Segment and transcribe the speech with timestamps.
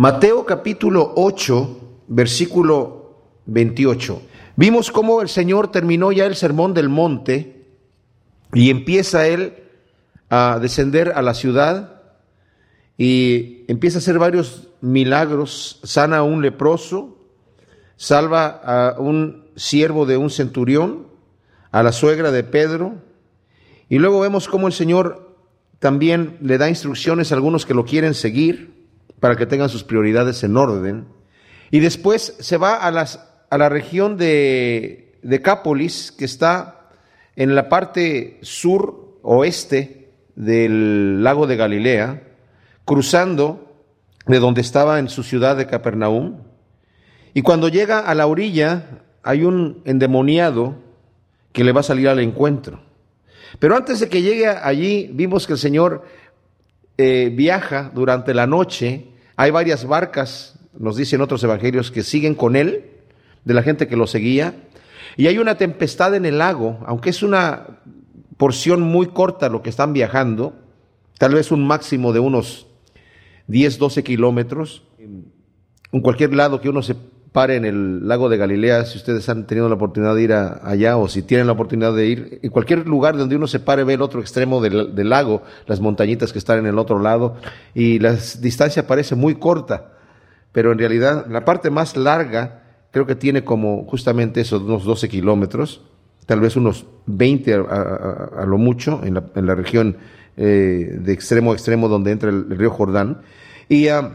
[0.00, 4.22] Mateo capítulo 8, versículo 28.
[4.56, 7.66] Vimos cómo el Señor terminó ya el sermón del monte
[8.54, 9.62] y empieza él
[10.30, 12.00] a descender a la ciudad
[12.96, 17.18] y empieza a hacer varios milagros, sana a un leproso,
[17.96, 21.08] salva a un siervo de un centurión,
[21.72, 22.94] a la suegra de Pedro,
[23.90, 25.36] y luego vemos cómo el Señor
[25.78, 28.79] también le da instrucciones a algunos que lo quieren seguir
[29.20, 31.06] para que tengan sus prioridades en orden.
[31.70, 36.88] Y después se va a, las, a la región de Decápolis, que está
[37.36, 42.22] en la parte sur oeste del lago de Galilea,
[42.84, 43.70] cruzando
[44.26, 46.42] de donde estaba en su ciudad de Capernaum.
[47.34, 50.76] Y cuando llega a la orilla, hay un endemoniado
[51.52, 52.80] que le va a salir al encuentro.
[53.58, 56.04] Pero antes de que llegue allí, vimos que el Señor
[57.02, 59.06] eh, viaja durante la noche.
[59.34, 62.90] Hay varias barcas, nos dicen otros evangelios, que siguen con él,
[63.46, 64.54] de la gente que lo seguía.
[65.16, 67.78] Y hay una tempestad en el lago, aunque es una
[68.36, 70.52] porción muy corta lo que están viajando,
[71.16, 72.66] tal vez un máximo de unos
[73.46, 74.82] 10, 12 kilómetros.
[74.98, 76.96] En cualquier lado que uno se
[77.32, 80.96] pare en el lago de Galilea, si ustedes han tenido la oportunidad de ir allá
[80.96, 83.94] o si tienen la oportunidad de ir, en cualquier lugar donde uno se pare ve
[83.94, 87.36] el otro extremo del, del, lago, las montañitas que están en el otro lado,
[87.74, 89.92] y la distancia parece muy corta,
[90.52, 95.08] pero en realidad la parte más larga creo que tiene como justamente esos unos 12
[95.08, 95.82] kilómetros,
[96.26, 99.96] tal vez unos 20 a, a, a lo mucho en la, región
[100.36, 103.22] eh, de extremo a extremo donde entra el, el río Jordán.
[103.68, 104.10] Y uh,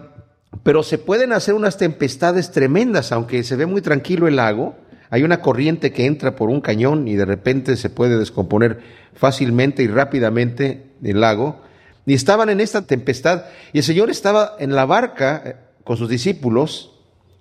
[0.63, 4.75] pero se pueden hacer unas tempestades tremendas, aunque se ve muy tranquilo el lago.
[5.09, 8.79] Hay una corriente que entra por un cañón y de repente se puede descomponer
[9.13, 11.61] fácilmente y rápidamente el lago.
[12.05, 16.09] Y estaban en esta tempestad y el Señor estaba en la barca eh, con sus
[16.09, 16.91] discípulos,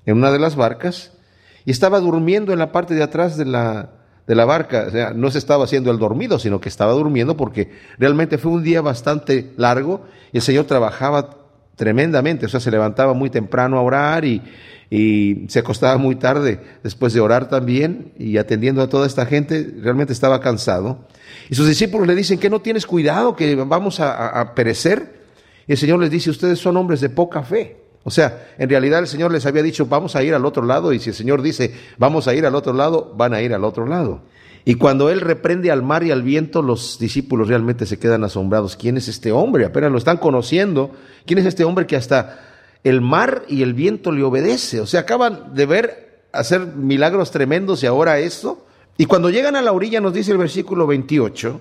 [0.06, 1.12] en una de las barcas,
[1.64, 3.90] y estaba durmiendo en la parte de atrás de la,
[4.26, 4.84] de la barca.
[4.88, 8.52] O sea, no se estaba haciendo el dormido, sino que estaba durmiendo porque realmente fue
[8.52, 11.43] un día bastante largo y el Señor trabajaba
[11.76, 14.42] tremendamente, o sea, se levantaba muy temprano a orar y,
[14.90, 19.74] y, se acostaba muy tarde después de orar también y atendiendo a toda esta gente,
[19.80, 21.06] realmente estaba cansado.
[21.50, 25.24] Y sus discípulos le dicen que no tienes cuidado, que vamos a, a perecer.
[25.66, 27.84] Y el Señor les dice, ustedes son hombres de poca fe.
[28.04, 30.92] O sea, en realidad el Señor les había dicho, vamos a ir al otro lado,
[30.92, 33.64] y si el Señor dice, vamos a ir al otro lado, van a ir al
[33.64, 34.22] otro lado.
[34.64, 38.76] Y cuando Él reprende al mar y al viento, los discípulos realmente se quedan asombrados.
[38.76, 39.66] ¿Quién es este hombre?
[39.66, 40.90] Apenas lo están conociendo.
[41.26, 42.40] ¿Quién es este hombre que hasta
[42.82, 44.80] el mar y el viento le obedece?
[44.80, 48.66] O sea, acaban de ver hacer milagros tremendos y ahora esto.
[48.96, 51.60] Y cuando llegan a la orilla, nos dice el versículo 28,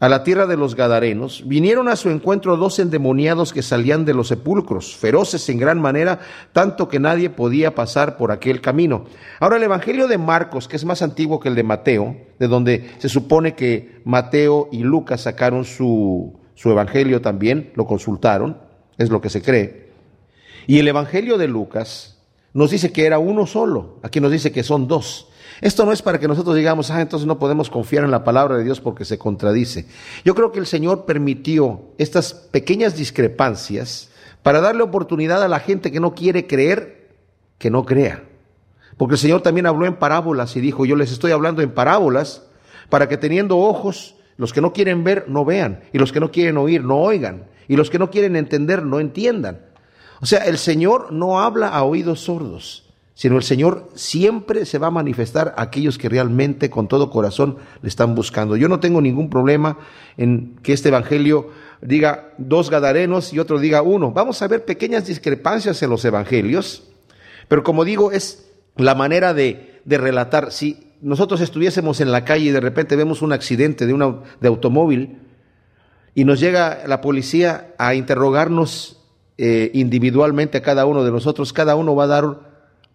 [0.00, 4.14] a la tierra de los Gadarenos, vinieron a su encuentro dos endemoniados que salían de
[4.14, 6.20] los sepulcros, feroces en gran manera,
[6.52, 9.06] tanto que nadie podía pasar por aquel camino.
[9.40, 12.90] Ahora el Evangelio de Marcos, que es más antiguo que el de Mateo, de donde
[12.98, 18.58] se supone que Mateo y Lucas sacaron su, su Evangelio también, lo consultaron,
[18.98, 19.88] es lo que se cree.
[20.68, 22.18] Y el Evangelio de Lucas
[22.52, 25.28] nos dice que era uno solo, aquí nos dice que son dos.
[25.60, 28.56] Esto no es para que nosotros digamos, ah, entonces no podemos confiar en la palabra
[28.56, 29.86] de Dios porque se contradice.
[30.24, 34.10] Yo creo que el Señor permitió estas pequeñas discrepancias
[34.42, 37.16] para darle oportunidad a la gente que no quiere creer,
[37.58, 38.22] que no crea.
[38.96, 42.44] Porque el Señor también habló en parábolas y dijo, yo les estoy hablando en parábolas
[42.88, 46.30] para que teniendo ojos, los que no quieren ver, no vean, y los que no
[46.30, 49.66] quieren oír, no oigan, y los que no quieren entender, no entiendan.
[50.20, 52.87] O sea, el Señor no habla a oídos sordos
[53.18, 57.56] sino el Señor siempre se va a manifestar a aquellos que realmente con todo corazón
[57.82, 58.56] le están buscando.
[58.56, 59.76] Yo no tengo ningún problema
[60.16, 61.50] en que este Evangelio
[61.82, 64.12] diga dos gadarenos y otro diga uno.
[64.12, 66.84] Vamos a ver pequeñas discrepancias en los Evangelios,
[67.48, 70.52] pero como digo, es la manera de, relatar.
[70.52, 74.14] Si nosotros estuviésemos en la calle y de repente vemos un accidente de, una,
[74.44, 75.18] automóvil
[76.14, 79.02] y nos llega la policía a interrogarnos
[79.38, 82.47] eh, individualmente a cada uno de nosotros, cada uno va a dar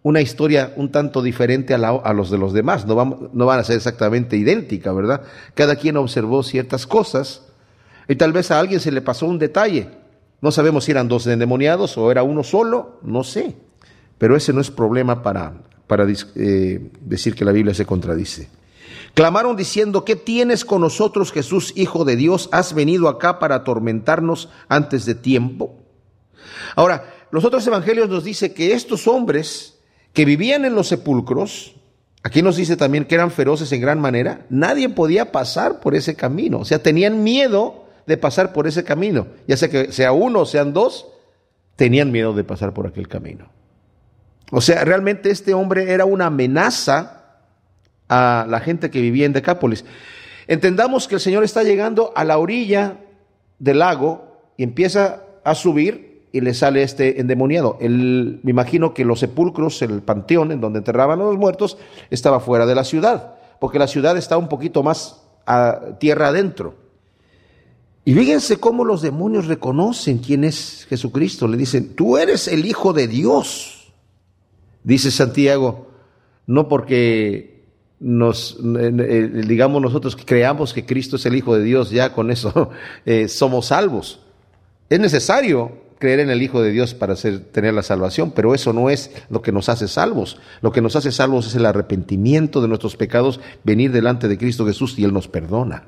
[0.04, 3.76] una historia un tanto diferente a, a los de los demás, no van a ser
[3.76, 5.22] exactamente idéntica, ¿verdad?
[5.54, 7.46] Cada quien observó ciertas cosas
[8.06, 9.88] y tal vez a alguien se le pasó un detalle.
[10.42, 13.56] No sabemos si eran dos endemoniados o era uno solo, no sé.
[14.18, 15.54] Pero ese no es problema para,
[15.86, 16.06] para
[16.36, 18.50] eh, decir que la Biblia se contradice.
[19.14, 22.50] Clamaron diciendo, ¿qué tienes con nosotros, Jesús, Hijo de Dios?
[22.52, 25.78] ¿Has venido acá para atormentarnos antes de tiempo?
[26.76, 29.73] Ahora, los otros evangelios nos dice que estos hombres
[30.14, 31.74] que vivían en los sepulcros,
[32.22, 36.14] aquí nos dice también que eran feroces en gran manera, nadie podía pasar por ese
[36.14, 40.40] camino, o sea, tenían miedo de pasar por ese camino, ya sea que sea uno
[40.40, 41.08] o sean dos,
[41.76, 43.48] tenían miedo de pasar por aquel camino.
[44.50, 47.24] O sea, realmente este hombre era una amenaza
[48.08, 49.84] a la gente que vivía en Decápolis.
[50.46, 52.98] Entendamos que el Señor está llegando a la orilla
[53.58, 57.78] del lago y empieza a subir y le sale este endemoniado.
[57.80, 61.78] me imagino que los sepulcros, el panteón en donde enterraban a los muertos,
[62.10, 66.74] estaba fuera de la ciudad, porque la ciudad está un poquito más a tierra adentro.
[68.04, 71.46] Y fíjense cómo los demonios reconocen quién es Jesucristo.
[71.46, 73.92] Le dicen, tú eres el Hijo de Dios.
[74.82, 75.86] Dice Santiago,
[76.48, 77.62] no porque
[78.00, 82.70] nos, digamos nosotros creamos que Cristo es el Hijo de Dios, ya con eso
[83.06, 84.18] eh, somos salvos.
[84.90, 88.90] Es necesario creer en el Hijo de Dios para tener la salvación, pero eso no
[88.90, 90.36] es lo que nos hace salvos.
[90.60, 94.66] Lo que nos hace salvos es el arrepentimiento de nuestros pecados, venir delante de Cristo
[94.66, 95.84] Jesús y Él nos perdona.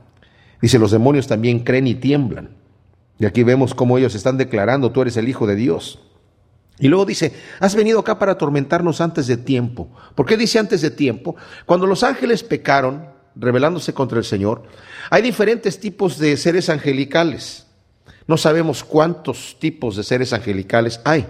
[0.62, 2.56] Dice, los demonios también creen y tiemblan.
[3.18, 5.98] Y aquí vemos cómo ellos están declarando, tú eres el Hijo de Dios.
[6.78, 9.90] Y luego dice, has venido acá para atormentarnos antes de tiempo.
[10.14, 11.36] ¿Por qué dice antes de tiempo?
[11.66, 14.62] Cuando los ángeles pecaron, rebelándose contra el Señor,
[15.10, 17.65] hay diferentes tipos de seres angelicales.
[18.26, 21.26] No sabemos cuántos tipos de seres angelicales hay.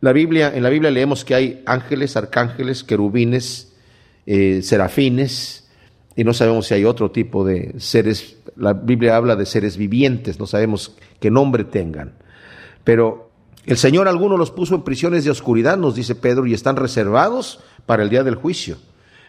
[0.00, 3.72] La Biblia, en la Biblia leemos que hay ángeles, arcángeles, querubines,
[4.26, 5.68] eh, serafines,
[6.14, 8.36] y no sabemos si hay otro tipo de seres.
[8.56, 12.14] La Biblia habla de seres vivientes, no sabemos qué nombre tengan.
[12.84, 13.30] Pero
[13.64, 17.60] el Señor algunos los puso en prisiones de oscuridad, nos dice Pedro, y están reservados
[17.84, 18.76] para el día del juicio.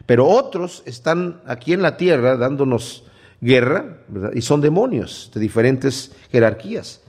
[0.06, 3.04] Pero otros están aquí en la tierra dándonos
[3.42, 4.00] guerra,
[4.34, 7.02] y son demonios de diferentes jerarquías.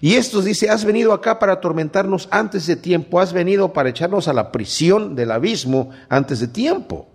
[0.00, 4.28] Y estos dice, has venido acá para atormentarnos antes de tiempo, has venido para echarnos
[4.28, 7.08] a la prisión del abismo antes de tiempo.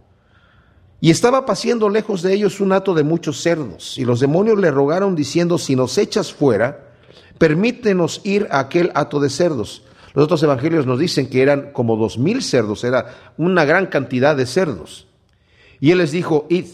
[1.02, 4.72] Y estaba paseando lejos de ellos un hato de muchos cerdos, y los demonios le
[4.72, 6.92] rogaron diciendo, si nos echas fuera,
[7.38, 9.84] permítenos ir a aquel hato de cerdos.
[10.14, 14.36] Los otros evangelios nos dicen que eran como dos mil cerdos, era una gran cantidad
[14.36, 15.08] de cerdos.
[15.80, 16.66] Y él les dijo, id.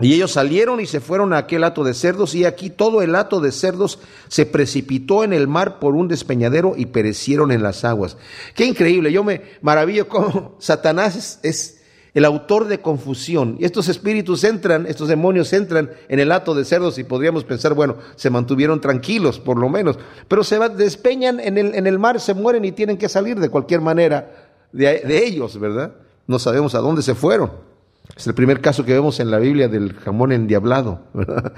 [0.00, 3.14] Y ellos salieron y se fueron a aquel hato de cerdos, y aquí todo el
[3.14, 7.84] hato de cerdos se precipitó en el mar por un despeñadero y perecieron en las
[7.84, 8.16] aguas.
[8.56, 11.80] Qué increíble, yo me maravillo cómo Satanás es
[12.12, 13.56] el autor de confusión.
[13.60, 17.74] Y estos espíritus entran, estos demonios entran en el hato de cerdos y podríamos pensar,
[17.74, 22.20] bueno, se mantuvieron tranquilos por lo menos, pero se despeñan en el, en el mar,
[22.20, 25.92] se mueren y tienen que salir de cualquier manera de, de ellos, ¿verdad?
[26.26, 27.73] No sabemos a dónde se fueron.
[28.16, 31.00] Es el primer caso que vemos en la Biblia del jamón endiablado.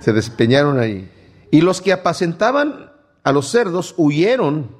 [0.00, 1.10] Se despeñaron ahí.
[1.50, 2.90] Y los que apacentaban
[3.22, 4.76] a los cerdos huyeron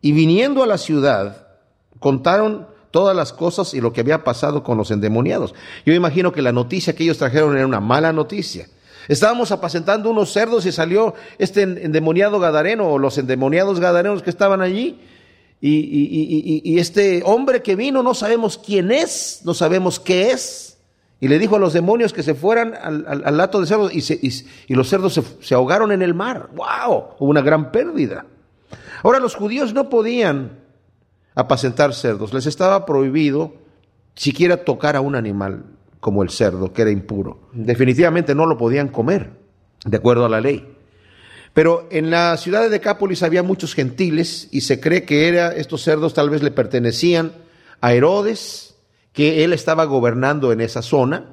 [0.00, 1.48] y viniendo a la ciudad
[1.98, 5.54] contaron todas las cosas y lo que había pasado con los endemoniados.
[5.84, 8.68] Yo imagino que la noticia que ellos trajeron era una mala noticia.
[9.08, 14.60] Estábamos apacentando unos cerdos y salió este endemoniado gadareno o los endemoniados gadarenos que estaban
[14.60, 15.00] allí.
[15.60, 20.78] Y, este hombre que vino no sabemos quién es, no sabemos qué es.
[21.20, 24.88] Y le dijo a los demonios que se fueran al, lato de cerdos y, los
[24.88, 26.50] cerdos se, se ahogaron en el mar.
[26.54, 27.04] ¡Wow!
[27.18, 28.26] Hubo una gran pérdida.
[29.02, 30.58] Ahora los judíos no podían
[31.34, 32.34] apacentar cerdos.
[32.34, 33.54] Les estaba prohibido
[34.14, 35.64] siquiera tocar a un animal
[36.00, 37.48] como el cerdo, que era impuro.
[37.52, 39.30] Definitivamente no lo podían comer,
[39.86, 40.73] de acuerdo a la ley.
[41.54, 45.82] Pero en la ciudad de Decápolis había muchos gentiles y se cree que era, estos
[45.82, 47.32] cerdos tal vez le pertenecían
[47.80, 48.74] a Herodes,
[49.12, 51.26] que él estaba gobernando en esa zona,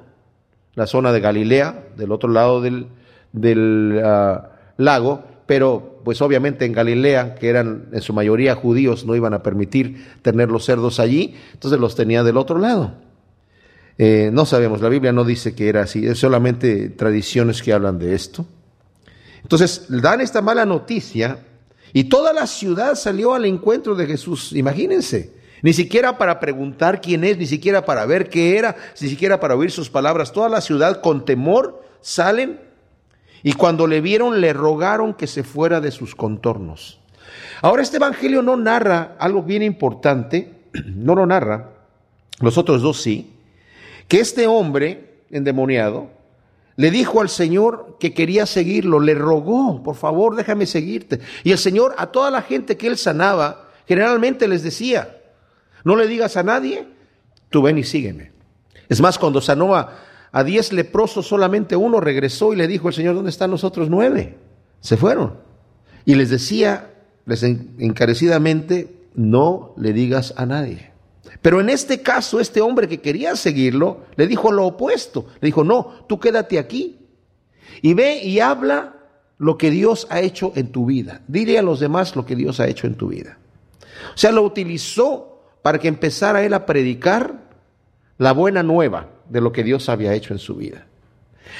[0.74, 2.86] la zona de Galilea, del otro lado del,
[3.32, 9.16] del ah, lago, pero pues obviamente en Galilea, que eran en su mayoría judíos, no
[9.16, 12.94] iban a permitir tener los cerdos allí, entonces los tenía del otro lado.
[13.98, 17.98] Eh, no sabemos, la Biblia no dice que era así, es solamente tradiciones que hablan
[17.98, 18.46] de esto.
[19.52, 21.36] Entonces dan esta mala noticia
[21.92, 25.34] y toda la ciudad salió al encuentro de Jesús, imagínense.
[25.60, 29.54] Ni siquiera para preguntar quién es, ni siquiera para ver qué era, ni siquiera para
[29.54, 30.32] oír sus palabras.
[30.32, 32.60] Toda la ciudad con temor salen
[33.42, 36.98] y cuando le vieron le rogaron que se fuera de sus contornos.
[37.60, 41.72] Ahora este Evangelio no narra algo bien importante, no lo narra,
[42.40, 43.34] los otros dos sí,
[44.08, 46.21] que este hombre endemoniado
[46.76, 51.20] le dijo al Señor que quería seguirlo, le rogó, por favor déjame seguirte.
[51.44, 55.18] Y el Señor a toda la gente que él sanaba, generalmente les decía,
[55.84, 56.86] no le digas a nadie,
[57.50, 58.32] tú ven y sígueme.
[58.88, 59.98] Es más, cuando sanó a,
[60.32, 63.90] a diez leprosos solamente uno regresó y le dijo el Señor, ¿dónde están los otros
[63.90, 64.38] nueve?
[64.80, 65.38] Se fueron.
[66.04, 66.90] Y les decía,
[67.26, 70.91] les encarecidamente, no le digas a nadie.
[71.40, 75.26] Pero en este caso, este hombre que quería seguirlo, le dijo lo opuesto.
[75.40, 76.98] Le dijo, no, tú quédate aquí.
[77.80, 78.96] Y ve y habla
[79.38, 81.22] lo que Dios ha hecho en tu vida.
[81.26, 83.38] Dile a los demás lo que Dios ha hecho en tu vida.
[84.14, 87.40] O sea, lo utilizó para que empezara él a predicar
[88.18, 90.86] la buena nueva de lo que Dios había hecho en su vida.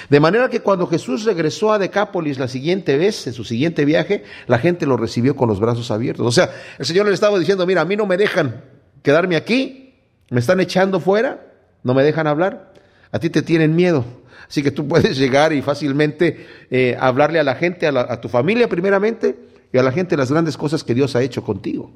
[0.09, 4.25] De manera que cuando Jesús regresó a Decápolis la siguiente vez, en su siguiente viaje,
[4.47, 6.27] la gente lo recibió con los brazos abiertos.
[6.27, 8.63] O sea, el Señor le estaba diciendo, mira, a mí no me dejan
[9.03, 9.95] quedarme aquí,
[10.31, 12.73] me están echando fuera, no me dejan hablar,
[13.11, 14.05] a ti te tienen miedo.
[14.49, 18.29] Así que tú puedes llegar y fácilmente eh, hablarle a la gente, a, a tu
[18.29, 19.37] familia primeramente,
[19.73, 21.91] y a la gente las grandes cosas que Dios ha hecho contigo.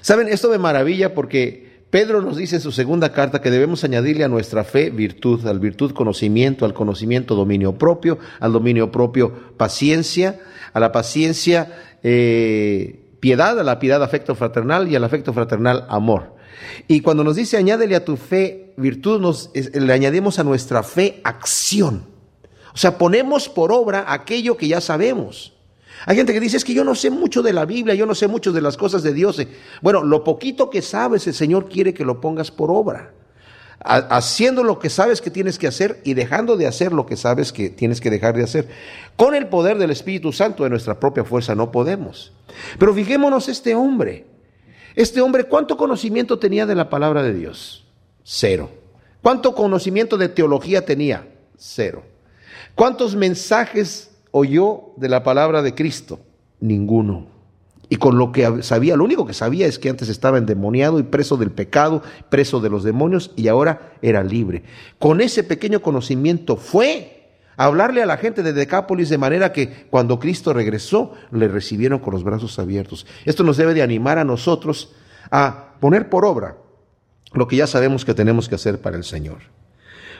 [0.00, 4.24] Saben, esto me maravilla porque Pedro nos dice en su segunda carta que debemos añadirle
[4.24, 10.40] a nuestra fe virtud, al virtud conocimiento, al conocimiento dominio propio, al dominio propio paciencia,
[10.72, 16.36] a la paciencia eh, piedad, a la piedad afecto fraternal y al afecto fraternal amor.
[16.86, 21.22] Y cuando nos dice añádele a tu fe virtud, nos, le añadimos a nuestra fe
[21.24, 22.04] acción.
[22.72, 25.54] O sea, ponemos por obra aquello que ya sabemos.
[26.04, 28.14] Hay gente que dice, es que yo no sé mucho de la Biblia, yo no
[28.14, 29.44] sé mucho de las cosas de Dios.
[29.82, 33.12] Bueno, lo poquito que sabes, el Señor quiere que lo pongas por obra.
[33.80, 37.52] Haciendo lo que sabes que tienes que hacer y dejando de hacer lo que sabes
[37.52, 38.68] que tienes que dejar de hacer.
[39.16, 42.32] Con el poder del Espíritu Santo de nuestra propia fuerza no podemos.
[42.78, 44.26] Pero fijémonos este hombre.
[44.94, 47.86] Este hombre, ¿cuánto conocimiento tenía de la palabra de Dios?
[48.24, 48.70] Cero.
[49.22, 51.28] ¿Cuánto conocimiento de teología tenía?
[51.56, 52.02] Cero.
[52.74, 56.20] ¿Cuántos mensajes oyó de la palabra de Cristo?
[56.60, 57.35] Ninguno.
[57.88, 61.04] Y con lo que sabía, lo único que sabía es que antes estaba endemoniado y
[61.04, 64.64] preso del pecado, preso de los demonios y ahora era libre.
[64.98, 67.12] Con ese pequeño conocimiento fue
[67.56, 72.00] a hablarle a la gente de Decápolis de manera que cuando Cristo regresó le recibieron
[72.00, 73.06] con los brazos abiertos.
[73.24, 74.92] Esto nos debe de animar a nosotros
[75.30, 76.56] a poner por obra
[77.32, 79.55] lo que ya sabemos que tenemos que hacer para el Señor.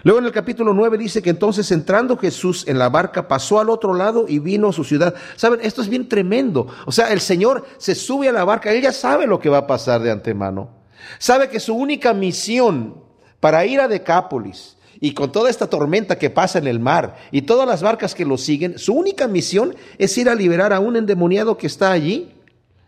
[0.07, 3.69] Luego en el capítulo 9 dice que entonces entrando Jesús en la barca pasó al
[3.69, 5.17] otro lado y vino a su ciudad.
[5.35, 6.69] Saben, esto es bien tremendo.
[6.87, 9.59] O sea, el Señor se sube a la barca, él ya sabe lo que va
[9.59, 10.71] a pasar de antemano.
[11.19, 13.03] Sabe que su única misión
[13.41, 17.43] para ir a Decápolis y con toda esta tormenta que pasa en el mar y
[17.43, 20.95] todas las barcas que lo siguen, su única misión es ir a liberar a un
[20.95, 22.33] endemoniado que está allí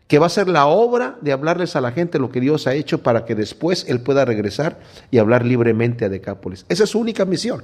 [0.09, 2.75] que va a ser la obra de hablarles a la gente lo que Dios ha
[2.75, 6.65] hecho para que después Él pueda regresar y hablar libremente a Decápolis.
[6.71, 7.63] Esa es su única misión.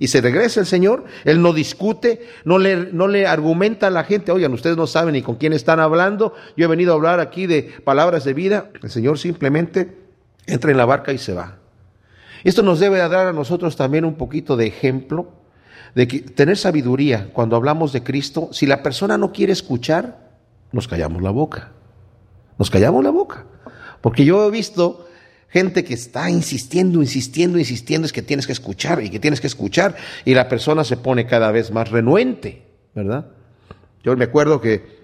[0.00, 4.02] Y se regresa el Señor, Él no discute, no le, no le argumenta a la
[4.02, 7.20] gente, oigan, ustedes no saben ni con quién están hablando, yo he venido a hablar
[7.20, 9.96] aquí de palabras de vida, el Señor simplemente
[10.46, 11.58] entra en la barca y se va.
[12.42, 15.28] Esto nos debe dar a nosotros también un poquito de ejemplo
[15.94, 20.18] de que tener sabiduría cuando hablamos de Cristo, si la persona no quiere escuchar,
[20.72, 21.70] nos callamos la boca
[22.58, 23.46] nos callamos la boca.
[24.00, 25.06] Porque yo he visto
[25.48, 29.46] gente que está insistiendo, insistiendo, insistiendo, es que tienes que escuchar y que tienes que
[29.46, 29.94] escuchar,
[30.24, 33.28] y la persona se pone cada vez más renuente, ¿verdad?
[34.02, 35.00] Yo me acuerdo que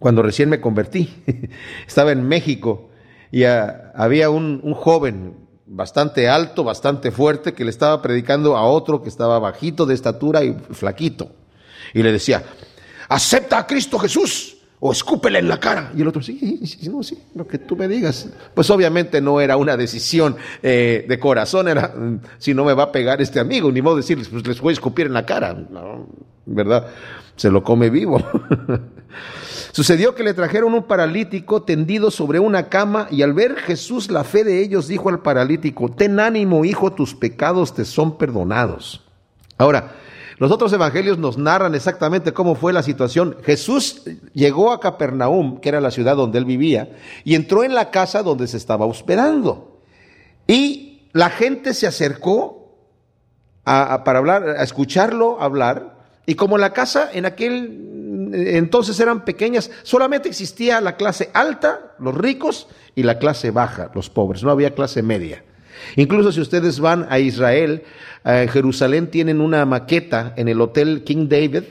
[0.00, 1.22] cuando recién me convertí,
[1.86, 2.90] estaba en México
[3.30, 5.36] y había un, un joven
[5.66, 10.44] bastante alto, bastante fuerte, que le estaba predicando a otro que estaba bajito de estatura
[10.44, 11.30] y flaquito.
[11.92, 12.42] Y le decía,
[13.08, 14.53] acepta a Cristo Jesús
[14.86, 15.92] o escúpele en la cara.
[15.96, 16.60] Y el otro, sí,
[16.92, 18.28] no, sí, lo que tú me digas.
[18.52, 21.94] Pues obviamente no era una decisión eh, de corazón, era,
[22.36, 24.72] si no me va a pegar este amigo, ni modo de decirles, pues les voy
[24.72, 25.54] a escupir en la cara.
[25.54, 26.06] No,
[26.44, 26.88] ¿verdad?
[27.34, 28.22] Se lo come vivo.
[29.72, 34.22] Sucedió que le trajeron un paralítico tendido sobre una cama y al ver Jesús la
[34.22, 39.02] fe de ellos dijo al paralítico, ten ánimo hijo, tus pecados te son perdonados.
[39.56, 39.94] Ahora,
[40.38, 43.36] los otros evangelios nos narran exactamente cómo fue la situación.
[43.44, 47.90] Jesús llegó a Capernaum, que era la ciudad donde él vivía, y entró en la
[47.90, 49.80] casa donde se estaba hospedando.
[50.46, 52.76] Y la gente se acercó
[53.64, 55.94] para hablar, a escucharlo hablar,
[56.26, 57.90] y como la casa en aquel
[58.34, 64.10] entonces eran pequeñas, solamente existía la clase alta, los ricos, y la clase baja, los
[64.10, 65.44] pobres, no había clase media.
[65.96, 67.82] Incluso si ustedes van a Israel,
[68.24, 71.64] en Jerusalén tienen una maqueta en el Hotel King David,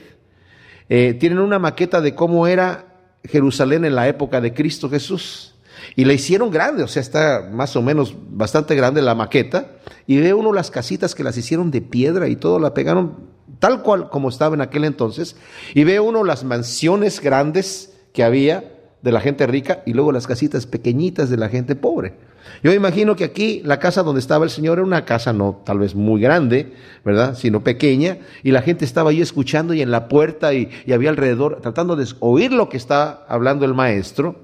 [0.88, 2.86] eh, tienen una maqueta de cómo era
[3.24, 5.54] Jerusalén en la época de Cristo Jesús.
[5.96, 9.72] Y la hicieron grande, o sea, está más o menos bastante grande la maqueta.
[10.06, 13.82] Y ve uno las casitas que las hicieron de piedra y todo, la pegaron tal
[13.82, 15.36] cual como estaba en aquel entonces.
[15.74, 18.73] Y ve uno las mansiones grandes que había
[19.04, 22.14] de la gente rica y luego las casitas pequeñitas de la gente pobre.
[22.62, 25.78] Yo imagino que aquí la casa donde estaba el Señor era una casa no tal
[25.78, 26.72] vez muy grande,
[27.04, 27.36] ¿verdad?
[27.36, 31.60] Sino pequeña, y la gente estaba ahí escuchando y en la puerta y, había alrededor
[31.60, 34.36] tratando de oír lo que está hablando el maestro.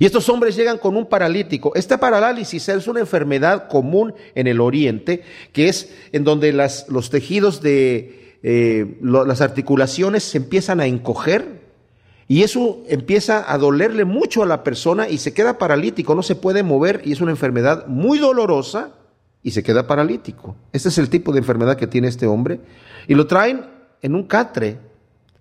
[0.00, 1.72] Y estos hombres llegan con un paralítico.
[1.76, 7.08] Esta parálisis es una enfermedad común en el oriente, que es en donde las, los
[7.08, 11.65] tejidos de, eh, las articulaciones se empiezan a encoger
[12.28, 16.34] y eso empieza a dolerle mucho a la persona y se queda paralítico, no se
[16.34, 18.90] puede mover y es una enfermedad muy dolorosa
[19.42, 20.56] y se queda paralítico.
[20.72, 22.60] Este es el tipo de enfermedad que tiene este hombre
[23.06, 23.66] y lo traen
[24.02, 24.78] en un catre,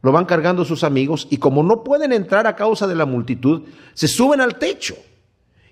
[0.04, 3.64] lo van cargando sus amigos y como no pueden entrar a causa de la multitud,
[3.96, 4.96] se suben al techo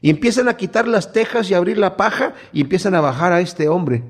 [0.02, 3.40] y empiezan a quitar las tejas y abrir la paja y empiezan a bajar a
[3.40, 4.04] este hombre.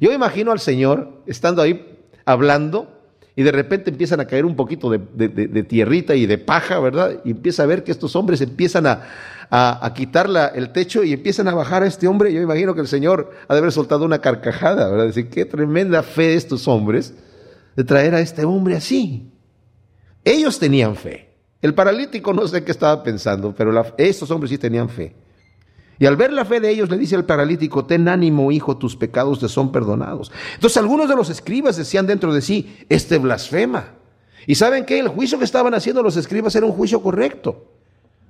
[0.00, 2.95] Yo imagino al Señor estando ahí hablando
[3.38, 7.20] y de repente empiezan a caer un poquito de, tierrita y de paja, ¿verdad?
[7.22, 9.02] Y empieza a ver que estos hombres empiezan a,
[9.50, 12.32] a, quitar el techo y empiezan a bajar a este hombre.
[12.32, 15.04] Yo imagino que el Señor ha de haber soltado una carcajada, ¿verdad?
[15.04, 17.12] Decir, qué tremenda fe de estos hombres
[17.76, 19.30] de traer a este hombre así.
[20.24, 21.34] Ellos tenían fe.
[21.60, 25.14] El paralítico no sé qué estaba pensando, pero estos hombres sí tenían fe.
[25.98, 28.96] Y al ver la fe de ellos le dice al paralítico, ten ánimo, hijo, tus
[28.96, 30.30] pecados te son perdonados.
[30.54, 33.94] Entonces algunos de los escribas decían dentro de sí, este blasfema.
[34.46, 37.64] Y saben que el juicio que estaban haciendo los escribas era un juicio correcto.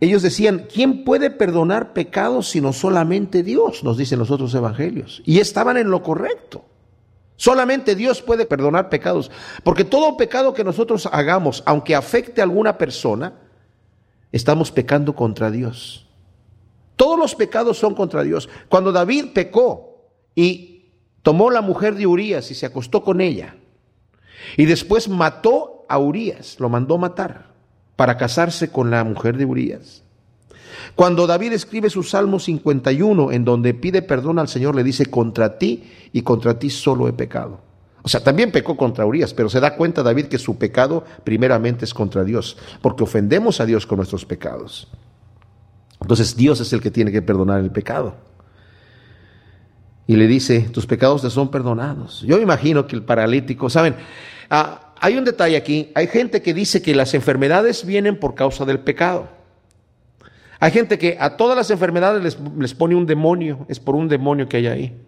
[0.00, 3.82] Ellos decían, ¿quién puede perdonar pecados sino solamente Dios?
[3.82, 5.22] Nos dicen los otros evangelios.
[5.24, 6.64] Y estaban en lo correcto.
[7.36, 9.30] Solamente Dios puede perdonar pecados,
[9.62, 13.34] porque todo pecado que nosotros hagamos, aunque afecte a alguna persona,
[14.32, 16.05] estamos pecando contra Dios.
[16.96, 18.48] Todos los pecados son contra Dios.
[18.68, 20.90] Cuando David pecó y
[21.22, 23.56] tomó la mujer de Urías y se acostó con ella,
[24.56, 27.54] y después mató a Urías, lo mandó matar
[27.96, 30.02] para casarse con la mujer de Urías.
[30.94, 35.58] Cuando David escribe su Salmo 51, en donde pide perdón al Señor, le dice, contra
[35.58, 37.60] ti y contra ti solo he pecado.
[38.02, 41.84] O sea, también pecó contra Urias, pero se da cuenta David que su pecado primeramente
[41.84, 44.88] es contra Dios, porque ofendemos a Dios con nuestros pecados.
[46.06, 48.14] Entonces Dios es el que tiene que perdonar el pecado.
[50.06, 52.22] Y le dice, tus pecados te son perdonados.
[52.22, 53.96] Yo imagino que el paralítico, ¿saben?
[54.48, 58.64] Ah, hay un detalle aquí, hay gente que dice que las enfermedades vienen por causa
[58.64, 59.26] del pecado.
[60.60, 64.48] Hay gente que a todas las enfermedades les, pone un demonio, es por un demonio
[64.48, 65.02] que hay ahí.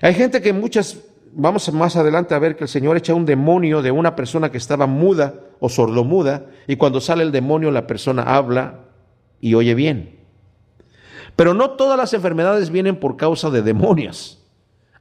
[0.00, 1.00] Hay gente que muchas,
[1.34, 4.56] vamos más adelante a ver que el Señor echa un demonio de una persona que
[4.56, 8.84] estaba muda o sordomuda, y cuando sale el demonio la persona habla
[9.44, 10.23] y oye bien.
[11.36, 14.38] Pero no todas las enfermedades vienen por causa de demonios.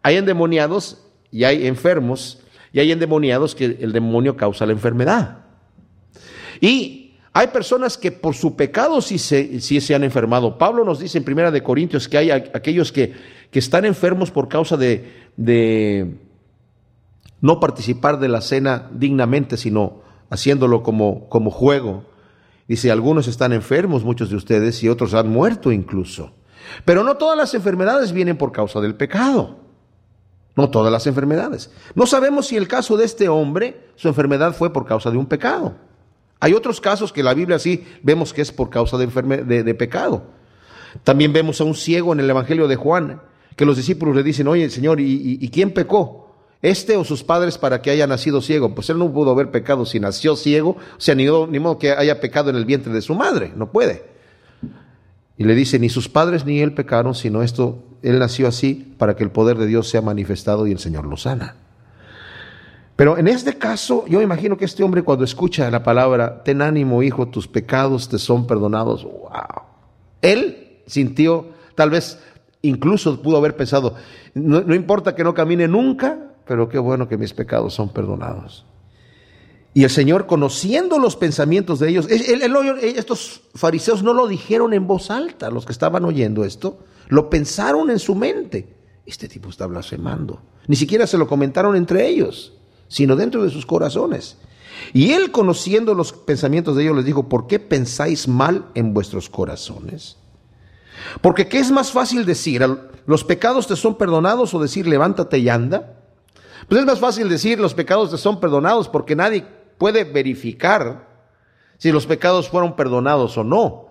[0.01, 2.39] Hay endemoniados y hay enfermos,
[2.71, 5.39] y hay endemoniados que el demonio causa la enfermedad.
[6.59, 10.57] Y hay personas que por su pecado sí se, han enfermado.
[10.57, 13.13] Pablo nos dice en Primera de Corintios que hay aquellos que,
[13.51, 16.17] están enfermos por causa de,
[17.41, 22.12] no participar de la cena dignamente, sino haciéndolo como juego.
[22.67, 26.31] Dice, algunos están enfermos, muchos de ustedes, y otros han muerto incluso.
[26.85, 29.59] Pero no todas las enfermedades vienen por causa del pecado.
[30.55, 31.71] No todas las enfermedades.
[31.95, 35.25] No sabemos si el caso de este hombre, su enfermedad fue por causa de un
[35.25, 35.75] pecado.
[36.39, 39.07] Hay otros casos que la Biblia sí vemos que es por causa de,
[39.63, 40.25] de, pecado.
[41.03, 43.21] También vemos a un ciego en el Evangelio de Juan,
[43.55, 46.22] que los discípulos le dicen, oye Señor, ¿y, quién pecó?
[46.63, 48.73] ¿Este o sus padres para que haya nacido ciego?
[48.73, 52.21] Pues él no pudo haber pecado si nació ciego, o sea, ni, modo que haya
[52.21, 54.03] pecado en el vientre de su madre, no puede.
[55.37, 59.15] Y le dice, ni sus padres ni él pecaron, sino esto, él nació así para
[59.15, 61.57] que el poder de Dios sea manifestado y el Señor lo sana.
[62.95, 67.03] Pero en este caso, yo imagino que este hombre cuando escucha la palabra, ten ánimo
[67.03, 69.63] hijo, tus pecados te son perdonados, wow.
[70.21, 72.19] Él sintió, tal vez
[72.61, 73.95] incluso pudo haber pensado,
[74.33, 78.65] no, importa que no camine nunca, pero qué bueno que mis pecados son perdonados.
[79.73, 85.09] Y el Señor, conociendo los pensamientos de ellos, estos fariseos no lo dijeron en voz
[85.09, 88.75] alta, los que estaban oyendo esto, lo pensaron en su mente.
[89.05, 90.41] Este tipo está blasfemando.
[90.67, 92.53] Ni siquiera se lo comentaron entre ellos
[92.93, 94.37] sino dentro de sus corazones.
[94.93, 99.29] Y él, conociendo los pensamientos de ellos, les dijo, ¿por qué pensáis mal en vuestros
[99.29, 100.17] corazones?
[101.19, 102.63] Porque ¿qué es más fácil decir?
[103.07, 106.02] ¿Los pecados te son perdonados o decir levántate y anda?
[106.67, 109.45] Pues es más fácil decir los pecados te son perdonados porque nadie
[109.77, 111.07] puede verificar
[111.77, 113.89] si los pecados fueron perdonados o no,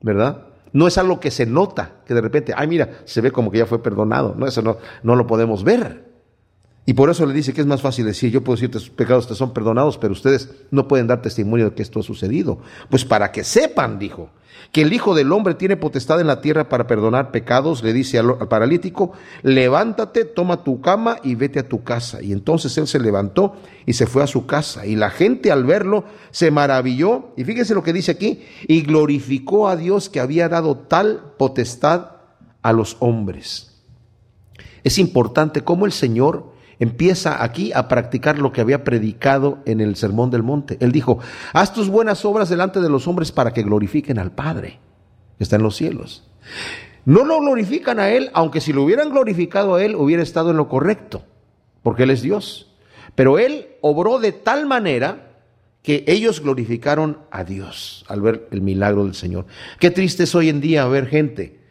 [0.00, 0.46] ¿verdad?
[0.72, 3.58] No es algo que se nota, que de repente, ay mira, se ve como que
[3.58, 6.11] ya fue perdonado, no, eso no, no lo podemos ver.
[6.84, 9.28] Y por eso le dice que es más fácil decir, yo puedo decir sus pecados
[9.28, 12.58] te son perdonados, pero ustedes no pueden dar testimonio de que esto ha sucedido.
[12.90, 14.30] Pues para que sepan, dijo,
[14.72, 18.18] que el Hijo del Hombre tiene potestad en la tierra para perdonar pecados, le dice
[18.18, 22.22] al, paralítico, levántate, toma tu cama y vete a tu casa.
[22.22, 23.54] Y entonces él se levantó
[23.86, 24.86] y se fue a su casa.
[24.86, 29.68] Y la gente al verlo se maravilló, y fíjense lo que dice aquí, y glorificó
[29.68, 32.12] a Dios que había dado tal potestad
[32.62, 33.82] a los hombres.
[34.84, 36.51] Es importante cómo el Señor
[36.82, 40.78] empieza aquí a practicar lo que había predicado en el Sermón del Monte.
[40.80, 41.20] Él dijo,
[41.52, 44.80] haz tus buenas obras delante de los hombres para que glorifiquen al Padre
[45.38, 46.28] que está en los cielos.
[47.04, 50.56] No lo glorifican a Él, aunque si lo hubieran glorificado a Él hubiera estado en
[50.56, 51.24] lo correcto,
[51.84, 52.74] porque Él es Dios.
[53.14, 55.36] Pero Él obró de tal manera
[55.84, 59.46] que ellos glorificaron a Dios al ver el milagro del Señor.
[59.78, 61.61] Qué triste es hoy en día ver gente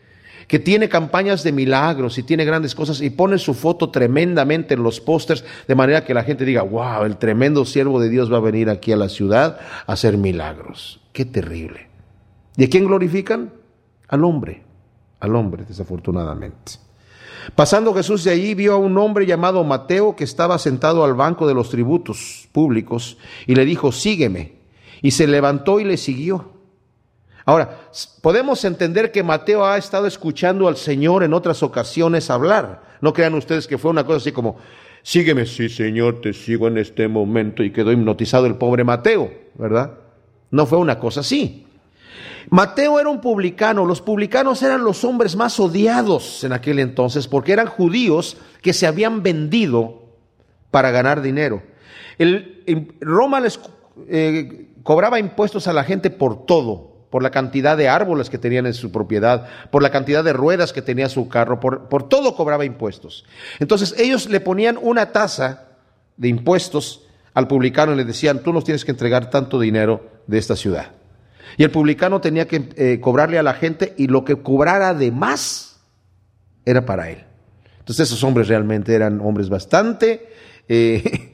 [0.52, 4.84] que tiene campañas de milagros y tiene grandes cosas y pone su foto tremendamente en
[4.84, 8.36] los pósters de manera que la gente diga, wow, el tremendo siervo de Dios va
[8.36, 11.00] a venir aquí a la ciudad a hacer milagros.
[11.14, 11.88] Qué terrible.
[12.58, 13.54] ¿Y a quién glorifican?
[14.10, 14.62] Al hombre,
[15.22, 16.74] al hombre, desafortunadamente.
[17.56, 21.48] Pasando Jesús de allí, vio a un hombre llamado Mateo que estaba sentado al banco
[21.48, 24.56] de los tributos públicos y le dijo, sígueme.
[25.02, 26.61] Y se levantó y le siguió.
[27.46, 27.90] Ahora,
[28.22, 32.84] podemos entender que Mateo ha estado escuchando al Señor en otras ocasiones hablar.
[33.02, 34.58] No crean ustedes que fue una cosa así como,
[35.02, 39.94] sígueme, sí Señor, te sigo en este momento y quedó hipnotizado el pobre Mateo, ¿verdad?
[40.52, 41.66] No fue una cosa así.
[42.50, 47.54] Mateo era un publicano, los publicanos eran los hombres más odiados en aquel entonces porque
[47.54, 50.02] eran judíos que se habían vendido
[50.70, 51.64] para ganar dinero.
[53.00, 53.60] Roma les
[54.08, 58.66] eh, cobraba impuestos a la gente por todo, por la cantidad de árboles que tenían
[58.66, 62.66] en su propiedad, por la cantidad de ruedas que tenía su carro, por, todo cobraba
[62.66, 63.26] impuestos.
[63.60, 65.68] Entonces ellos le ponían una tasa
[66.16, 70.38] de impuestos al publicano y le decían, tú nos tienes que entregar tanto dinero de
[70.38, 70.94] esta ciudad.
[71.58, 75.12] Y el publicano tenía que eh, cobrarle a la gente y lo que cobrara de
[75.12, 75.82] más
[76.66, 77.26] era para él.
[77.80, 80.30] Entonces esos hombres realmente eran hombres bastante
[80.70, 81.34] eh,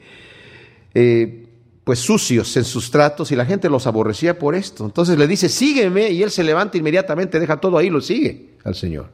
[0.94, 1.47] eh,
[1.88, 4.84] pues sucios en sus tratos y la gente los aborrecía por esto.
[4.84, 8.74] Entonces le dice, sígueme y él se levanta inmediatamente, deja todo ahí lo sigue al
[8.74, 9.06] Señor.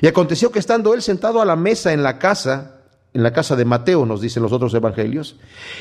[0.00, 2.76] Y aconteció que estando él sentado a la mesa en la casa,
[3.12, 5.34] en la casa de Mateo, nos dicen los otros evangelios.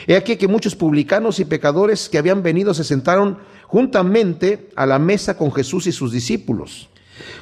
[0.08, 4.98] He aquí que muchos publicanos y pecadores que habían venido se sentaron juntamente a la
[4.98, 6.90] mesa con Jesús y sus discípulos.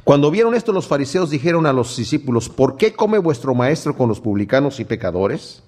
[0.04, 4.10] Cuando vieron esto, los fariseos dijeron a los discípulos, ¿por qué come vuestro maestro con
[4.10, 5.64] los publicanos y pecadores?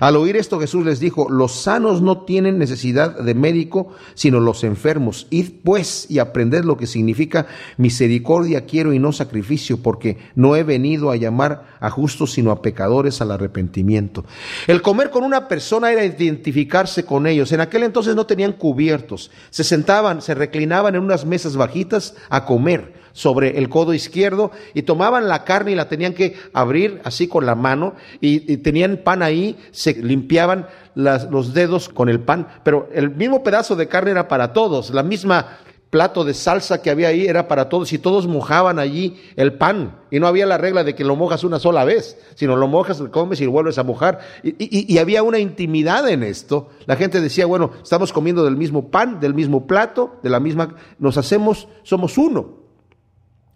[0.00, 4.64] Al oír esto Jesús les dijo, los sanos no tienen necesidad de médico, sino los
[4.64, 5.26] enfermos.
[5.30, 10.62] Id pues y aprended lo que significa misericordia quiero y no sacrificio, porque no he
[10.62, 14.24] venido a llamar a justos, sino a pecadores al arrepentimiento.
[14.66, 17.52] El comer con una persona era identificarse con ellos.
[17.52, 19.30] En aquel entonces no tenían cubiertos.
[19.50, 24.82] Se sentaban, se reclinaban en unas mesas bajitas a comer sobre el codo izquierdo y
[24.82, 29.22] tomaban la carne y la tenían que abrir así con la mano y, tenían pan
[29.22, 34.28] ahí, se limpiaban los dedos con el pan, pero el mismo pedazo de carne era
[34.28, 35.58] para todos, la misma
[35.90, 40.00] plato de salsa que había ahí era para todos y todos mojaban allí el pan
[40.10, 42.98] y no había la regla de que lo mojas una sola vez, sino lo mojas,
[42.98, 46.68] lo comes y lo vuelves a mojar y había una intimidad en esto.
[46.86, 50.74] La gente decía, bueno, estamos comiendo del mismo pan, del mismo plato, de la misma,
[50.98, 52.63] nos hacemos, somos uno.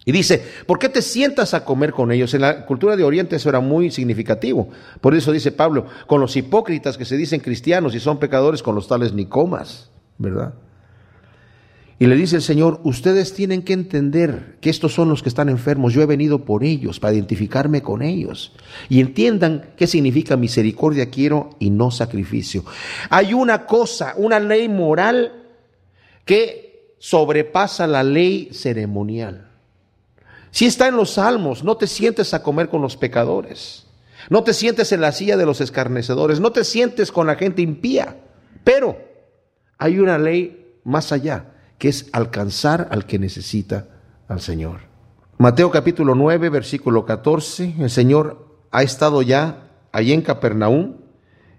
[0.09, 2.33] Y dice, ¿por qué te sientas a comer con ellos?
[2.33, 4.71] En la cultura de Oriente eso era muy significativo.
[5.03, 8.75] Por eso dice Pablo, con los hipócritas que se dicen cristianos y son pecadores, con
[8.75, 10.55] los tales ni comas, ¿verdad?
[11.99, 15.51] Y le dice el Señor, ustedes tienen que entender que estos son los que están
[15.51, 18.55] enfermos, yo he venido por ellos, para identificarme con ellos.
[18.89, 22.65] Y entiendan qué significa misericordia quiero y no sacrificio.
[23.11, 25.45] Hay una cosa, una ley moral
[26.25, 29.48] que sobrepasa la ley ceremonial.
[30.59, 33.87] Si está en los salmos, no te sientes a comer con los pecadores,
[34.29, 37.63] no te sientes en la silla de los escarnecedores, no te sientes con la gente
[37.63, 38.17] impía,
[38.65, 38.99] pero
[39.79, 43.87] hay una ley más allá, que es alcanzar al que necesita
[44.27, 44.81] al Señor.
[45.37, 50.97] Mateo capítulo 9, versículo 14, el Señor ha estado ya allí en Capernaum,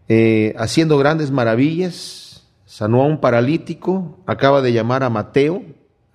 [0.09, 5.63] eh, haciendo grandes maravillas, sanó a un paralítico, acaba de llamar a Mateo,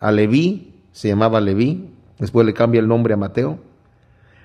[0.01, 3.59] a Leví, se llamaba Leví, después le cambia el nombre a Mateo,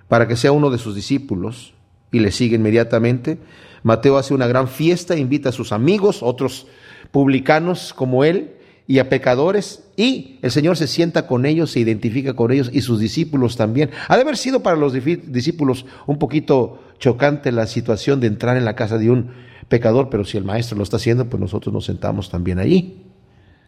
[0.08, 1.74] para que sea uno de sus discípulos
[2.12, 3.38] y le sigue inmediatamente.
[3.84, 6.68] Mateo hace una gran fiesta, invita a sus amigos, otros
[7.12, 8.56] publicanos como él,
[8.88, 12.82] y a pecadores, y el Señor se sienta con ellos, se identifica con ellos y
[12.82, 13.92] sus discípulos también.
[14.08, 18.66] Ha de haber sido para los discípulos un poquito chocante la situación de entrar en
[18.66, 19.30] la casa de un
[19.68, 23.09] pecador, pero si el maestro lo está haciendo, pues nosotros nos sentamos también allí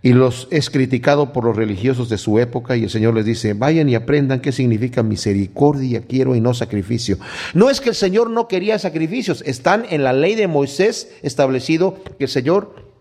[0.03, 3.53] y los es criticado por los religiosos de su época y el Señor les dice,
[3.53, 7.17] vayan y aprendan qué significa misericordia quiero y no sacrificio.
[7.53, 11.99] No es que el Señor no quería sacrificios, están en la ley de Moisés establecido
[12.17, 12.91] que el Señor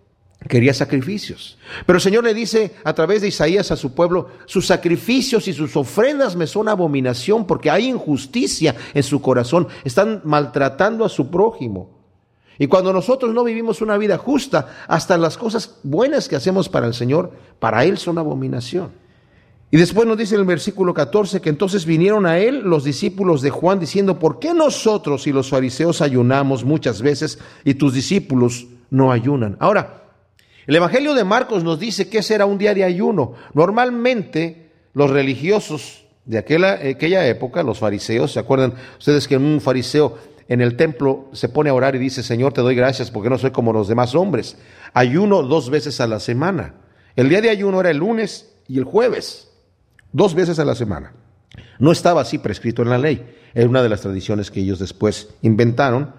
[0.48, 1.58] quería sacrificios.
[1.86, 5.52] Pero el Señor le dice a través de Isaías a su pueblo, sus sacrificios y
[5.52, 11.30] sus ofrendas me son abominación porque hay injusticia en su corazón, están maltratando a su
[11.30, 11.99] prójimo.
[12.60, 16.86] Y cuando nosotros no vivimos una vida justa, hasta las cosas buenas que hacemos para
[16.86, 18.90] el Señor, para Él son abominación.
[19.70, 23.40] Y después nos dice en el versículo 14 que entonces vinieron a Él los discípulos
[23.40, 28.66] de Juan diciendo, ¿por qué nosotros y los fariseos ayunamos muchas veces y tus discípulos
[28.90, 29.56] no ayunan?
[29.58, 30.02] Ahora,
[30.66, 33.36] el Evangelio de Marcos nos dice que ese era un día de ayuno.
[33.54, 40.18] Normalmente los religiosos de aquella, aquella época, los fariseos, ¿se acuerdan ustedes que un fariseo
[40.50, 43.38] en el templo se pone a orar y dice, Señor, te doy gracias porque no
[43.38, 44.56] soy como los demás hombres?
[44.92, 46.74] Ayuno dos veces a la semana.
[47.14, 49.48] El día de ayuno era el lunes y el jueves,
[50.12, 51.12] dos veces a la semana.
[51.78, 55.28] No estaba así prescrito en la ley, era una de las tradiciones que ellos después
[55.42, 56.14] inventaron.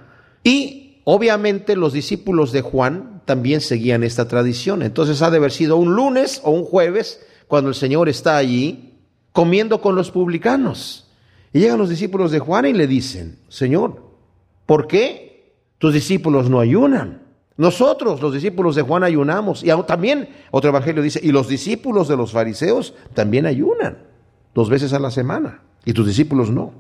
[0.46, 4.82] Y obviamente los discípulos de Juan también seguían esta tradición.
[4.82, 8.94] Entonces ha de haber sido un lunes o un jueves cuando el Señor está allí
[9.34, 11.10] comiendo con los publicanos.
[11.52, 14.11] Y llegan los discípulos de Juan y le dicen, Señor,
[14.72, 17.24] ¿por qué tus discípulos no ayunan?
[17.58, 19.66] Nosotros, los discípulos de Juan, ayunamos.
[19.66, 23.98] Y también, otro evangelio dice, y los discípulos de los fariseos también ayunan
[24.56, 25.60] dos veces a la semana.
[25.84, 26.72] Y tus discípulos no.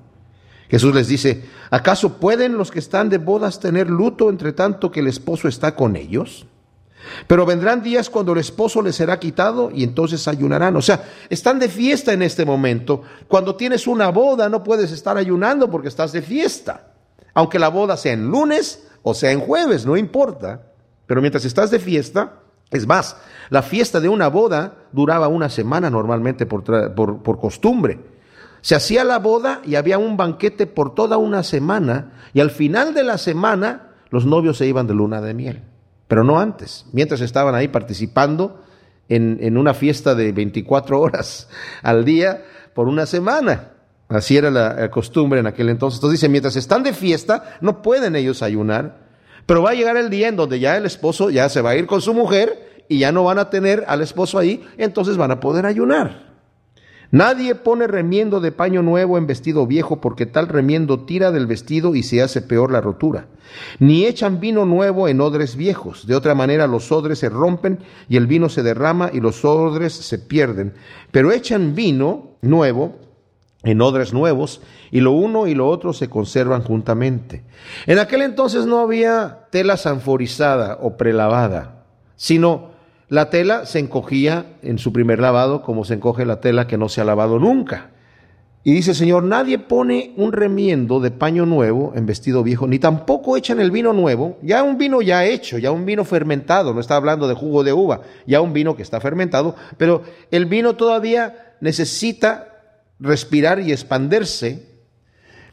[0.69, 5.01] Jesús les dice, ¿acaso pueden los que están de bodas tener luto entre tanto que
[5.01, 6.45] el esposo está con ellos?
[7.27, 10.77] Pero vendrán días cuando el esposo les será quitado y entonces ayunarán.
[10.77, 13.01] O sea, están de fiesta en este momento.
[13.27, 16.90] Cuando tienes una boda no puedes estar ayunando porque estás de fiesta.
[17.33, 20.71] Aunque la boda sea en lunes o sea en jueves, no importa.
[21.05, 22.41] Pero mientras estás de fiesta,
[22.71, 23.17] es más,
[23.49, 26.63] la fiesta de una boda duraba una semana normalmente por,
[26.93, 27.99] por, costumbre.
[28.61, 32.93] Se hacía la boda y había un banquete por toda una semana y al final
[32.93, 35.63] de la semana los novios se iban de luna de miel,
[36.07, 38.61] pero no antes, mientras estaban ahí participando
[39.09, 41.49] en, en una fiesta de 24 horas
[41.81, 43.71] al día por una semana.
[44.12, 46.00] Así era la costumbre en aquel entonces.
[46.00, 49.08] Entonces dice, mientras están de fiesta, no pueden ellos ayunar,
[49.45, 51.76] pero va a llegar el día en donde ya el esposo ya se va a
[51.78, 55.32] ir con su mujer y ya no van a tener al esposo ahí, entonces van
[55.32, 56.30] a poder ayunar.
[57.12, 61.95] Nadie pone remiendo de paño nuevo en vestido viejo, porque tal remiendo tira del vestido
[61.95, 63.28] y se hace peor la rotura.
[63.80, 66.08] Ni echan vino nuevo en odres viejos.
[66.08, 69.93] De otra manera los odres se rompen y el vino se derrama y los odres
[69.93, 70.74] se pierden.
[71.12, 72.95] Pero echan vino nuevo
[73.63, 77.43] en odres nuevos y lo uno y lo otro se conservan juntamente.
[77.86, 82.71] En aquel entonces no había tela sanforizada o prelavada, sino
[83.08, 86.89] la tela se encogía en su primer lavado como se encoge la tela que no
[86.89, 87.91] se ha lavado nunca.
[88.63, 93.36] Y dice, Señor, nadie pone un remiendo de paño nuevo en vestido viejo, ni tampoco
[93.36, 96.95] echan el vino nuevo, ya un vino ya hecho, ya un vino fermentado, no está
[96.95, 101.56] hablando de jugo de uva, ya un vino que está fermentado, pero el vino todavía
[101.60, 102.50] necesita
[103.01, 104.67] respirar y expanderse.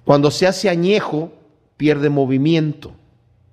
[0.04, 1.32] Cuando se hace añejo,
[1.76, 2.92] pierde movimiento.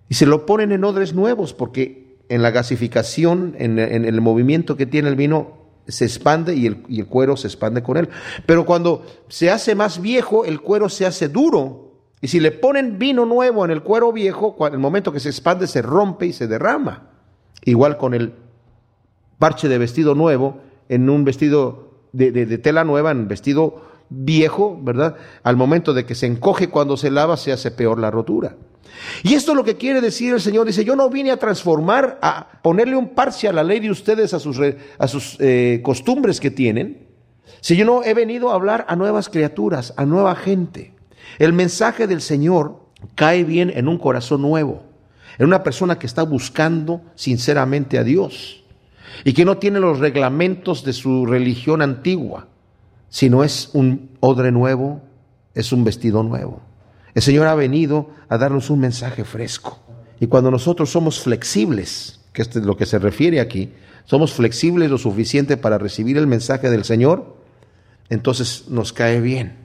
[0.10, 4.86] Y se lo ponen en odres nuevos porque en la gasificación, en, el movimiento que
[4.86, 8.10] tiene el vino, se expande y el, cuero se expande con él.
[8.45, 11.93] Pero cuando se hace más viejo, el cuero se hace duro.
[12.21, 15.67] Y si le ponen vino nuevo en el cuero viejo, el momento que se expande,
[15.67, 17.10] se rompe y se derrama.
[17.63, 18.34] Igual con el
[19.38, 21.85] parche de vestido nuevo, en un vestido
[22.15, 25.15] de, tela nueva, en vestido viejo, ¿verdad?
[25.43, 28.56] Al momento de que se encoge cuando se lava, se hace peor la rotura.
[29.23, 30.65] Y esto es lo que quiere decir el Señor.
[30.65, 34.34] Dice, yo no vine a transformar, a ponerle un parche a la ley de ustedes,
[34.34, 34.60] a sus,
[34.97, 37.08] a sus eh, costumbres que tienen,
[37.62, 40.93] si yo no he venido a hablar a nuevas criaturas, a nueva gente.
[41.39, 42.80] El mensaje del Señor
[43.15, 44.84] cae bien en un corazón nuevo,
[45.38, 48.64] en una persona que está buscando sinceramente a Dios
[49.23, 52.47] y que no tiene los reglamentos de su religión antigua,
[53.10, 55.01] sino es un odre nuevo,
[55.54, 56.62] es un vestido nuevo.
[57.13, 59.80] El Señor ha venido a darnos un mensaje fresco.
[60.19, 63.71] Y cuando nosotros somos flexibles, que es lo que se refiere aquí,
[64.06, 67.38] somos flexibles lo suficiente para recibir el mensaje del Señor,
[68.10, 69.56] entonces nos cae bien.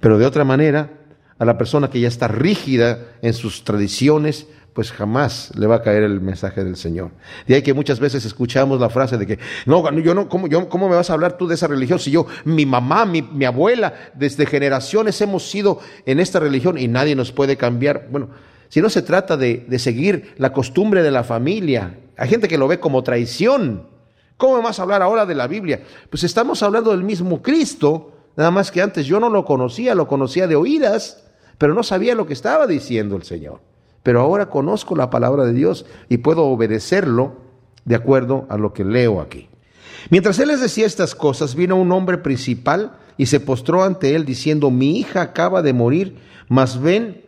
[0.00, 0.90] Pero de otra manera,
[1.38, 5.82] a la persona que ya está rígida en sus tradiciones, pues jamás le va a
[5.82, 7.12] caer el mensaje del Señor.
[7.46, 10.68] De ahí que muchas veces escuchamos la frase de que, no, yo no, ¿cómo, yo,
[10.68, 13.44] ¿cómo me vas a hablar tú de esa religión si yo, mi mamá, mi, mi
[13.44, 18.08] abuela, desde generaciones hemos sido en esta religión y nadie nos puede cambiar?
[18.10, 18.30] Bueno,
[18.68, 22.58] si no se trata de, de seguir la costumbre de la familia, hay gente que
[22.58, 23.88] lo ve como traición.
[24.36, 25.84] ¿Cómo me vas a hablar ahora de la Biblia?
[26.10, 30.08] Pues estamos hablando del mismo Cristo, nada más que antes yo no lo conocía, lo
[30.08, 31.24] conocía de oídas,
[31.58, 33.73] pero no sabía lo que estaba diciendo el Señor
[34.04, 37.40] pero ahora conozco la palabra de Dios y puedo obedecerlo
[37.84, 39.48] de acuerdo a lo que leo aquí.
[40.10, 44.26] Mientras él les decía estas cosas, vino un hombre principal y se postró ante él
[44.26, 47.24] diciendo, mi hija acaba de morir, mas ven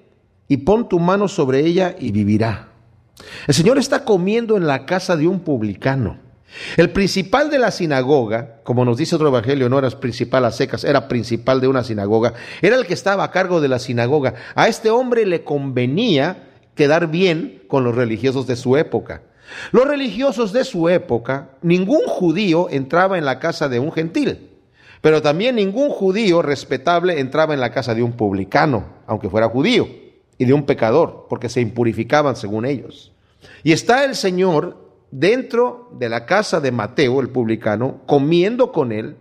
[0.49, 2.69] y pon tu mano sobre ella y vivirá.
[3.47, 6.19] El Señor está comiendo en la casa de un publicano.
[6.77, 10.85] El principal de la sinagoga, como nos dice otro evangelio, no era principal a secas,
[10.85, 14.35] era principal de una sinagoga, era el que estaba a cargo de la sinagoga.
[14.55, 16.46] A este hombre le convenía
[16.77, 19.23] quedar bien con los religiosos de su época.
[19.73, 24.51] Los religiosos de su época, ningún judío entraba en la casa de un gentil,
[25.01, 29.89] pero también ningún judío respetable entraba en la casa de un publicano, aunque fuera judío,
[30.39, 33.13] y de un pecador, porque se impurificaban según ellos.
[33.63, 34.77] Y está el Señor
[35.11, 39.17] dentro de la casa de Mateo, el publicano, comiendo con él,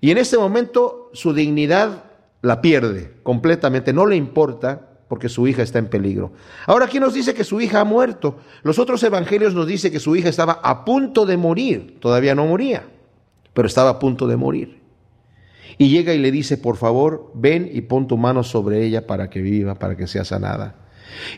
[0.00, 2.04] y en este momento su dignidad
[2.42, 6.32] la pierde completamente, no le importa porque su hija está en peligro.
[6.66, 8.38] Ahora aquí nos dice que su hija ha muerto.
[8.62, 11.98] Los otros evangelios nos dice que su hija estaba a punto de morir.
[12.00, 12.84] Todavía no moría,
[13.52, 14.80] pero estaba a punto de morir.
[15.76, 19.28] Y llega y le dice, por favor, ven y pon tu mano sobre ella para
[19.28, 20.76] que viva, para que sea sanada.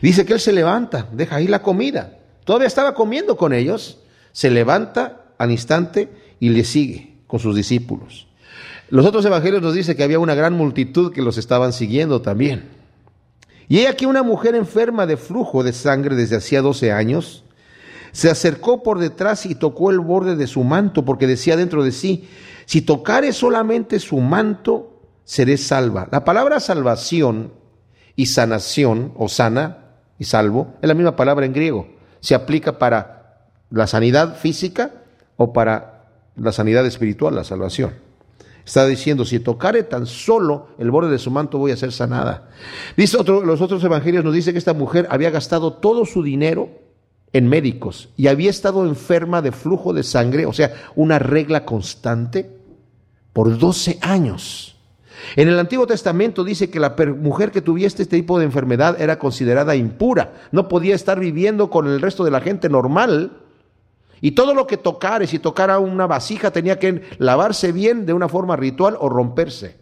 [0.01, 2.19] dice que él se levanta, deja ahí la comida.
[2.43, 3.99] Todavía estaba comiendo con ellos.
[4.31, 8.27] Se levanta al instante y le sigue con sus discípulos.
[8.89, 12.76] Los otros evangelios nos dice que había una gran multitud que los estaban siguiendo también.
[13.67, 17.43] Y he aquí una mujer enferma de flujo de sangre desde hacía 12 años,
[18.11, 21.91] se acercó por detrás y tocó el borde de su manto, porque decía dentro de
[21.91, 22.27] sí,
[22.65, 26.07] si tocare solamente su manto, seré salva.
[26.11, 27.53] La palabra salvación
[28.15, 29.85] y sanación, o sana
[30.17, 31.87] y salvo, es la misma palabra en griego.
[32.21, 34.91] Se aplica para la sanidad física
[35.35, 38.06] o para la sanidad espiritual, la salvación.
[38.67, 42.49] Está diciendo, si tocare tan solo el borde de su manto voy a ser sanada.
[42.97, 46.67] Dice otro, los otros evangelios nos dice que esta mujer había gastado todo su dinero
[47.31, 52.57] en médicos y había estado enferma de flujo de sangre, o sea, una regla constante,
[53.31, 54.75] por 12 años.
[55.37, 59.17] En el Antiguo Testamento dice que la mujer que tuviese este tipo de enfermedad era
[59.17, 63.31] considerada impura, no podía estar viviendo con el resto de la gente normal,
[64.21, 68.27] y todo lo que tocare, si tocara una vasija, tenía que lavarse bien de una
[68.27, 69.77] forma ritual o romperse.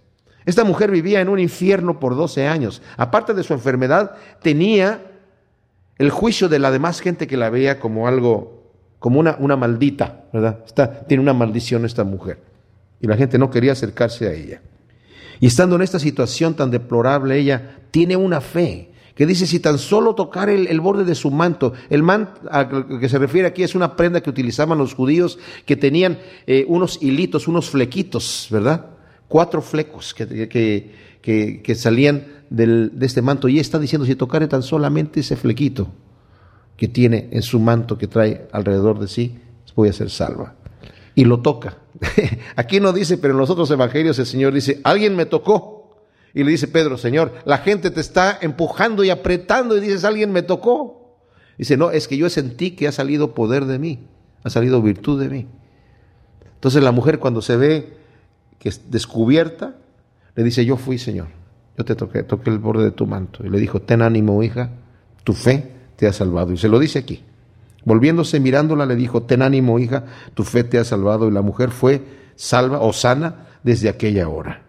[0.46, 2.82] Esta mujer vivía en un infierno por 12 años.
[2.98, 5.02] Aparte de su enfermedad, tenía
[5.98, 10.26] el juicio de la demás gente que la veía como algo, como una, una maldita,
[10.32, 10.60] ¿verdad?
[10.66, 12.40] Está, tiene una maldición esta mujer.
[13.00, 14.62] Y la gente no quería acercarse a ella.
[15.40, 19.80] Y estando en esta situación tan deplorable, ella tiene una fe que dice si tan
[19.80, 22.34] solo tocar el, borde de su manto, el manto
[23.00, 27.02] que se refiere aquí es una prenda que utilizaban los judíos que tenían eh, unos
[27.02, 28.88] hilitos, unos flequitos, ¿verdad?
[29.28, 33.48] Cuatro flecos que, que, que, salían del, de este manto.
[33.48, 35.88] Y está diciendo si tocare tan solamente ese flequito
[36.78, 39.40] que tiene en su manto que trae alrededor de sí,
[39.76, 40.56] voy a ser salva.
[41.14, 41.78] Y lo toca.
[42.56, 45.75] Aquí no dice, pero en los otros evangelios el Señor dice, alguien me tocó.
[46.36, 50.34] Y le dice Pedro, Señor, la gente te está empujando y apretando y dices, alguien
[50.34, 51.18] me tocó.
[51.58, 54.10] Dice, no, es que yo sentí que ha salido poder de mí,
[54.44, 55.48] ha salido virtud de mí.
[56.56, 57.98] Entonces la mujer cuando se ve
[58.60, 59.78] que es descubierta,
[60.36, 61.28] le dice, yo fui, Señor,
[61.78, 63.46] yo te toqué, toqué el borde de tu manto.
[63.46, 64.72] Y le dijo, ten ánimo, hija,
[65.24, 66.52] tu fe te ha salvado.
[66.52, 67.24] Y se lo dice aquí.
[67.86, 71.30] Volviéndose, mirándola, le dijo, ten ánimo, hija, tu fe te ha salvado.
[71.30, 72.04] Y la mujer fue
[72.36, 74.65] salva o sana desde aquella hora.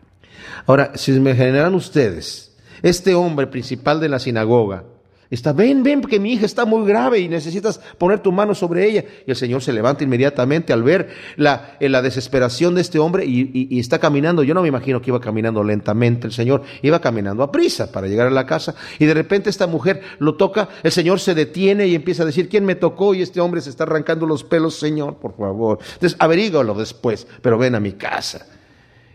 [0.66, 4.84] Ahora, si me generan ustedes, este hombre principal de la sinagoga,
[5.30, 8.86] está, ven, ven, porque mi hija está muy grave y necesitas poner tu mano sobre
[8.86, 9.04] ella.
[9.26, 13.78] Y el Señor se levanta inmediatamente al ver la, la desesperación de este hombre y,
[13.78, 14.42] está caminando.
[14.42, 18.06] Yo no me imagino que iba caminando lentamente el Señor, iba caminando a prisa para
[18.06, 18.74] llegar a la casa.
[18.98, 22.48] Y de repente esta mujer lo toca, el Señor se detiene y empieza a decir,
[22.48, 23.14] ¿quién me tocó?
[23.14, 25.78] Y este hombre se está arrancando los pelos, Señor, por favor.
[25.94, 28.46] Entonces, averígalo después, pero ven a mi casa.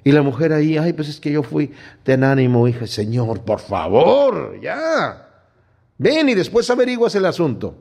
[0.03, 1.71] Y la mujer ahí, ay, pues es que yo fui,
[2.03, 5.27] ten ánimo, hija, Señor, por favor, ya.
[5.97, 7.75] Ven y después averiguas el asunto.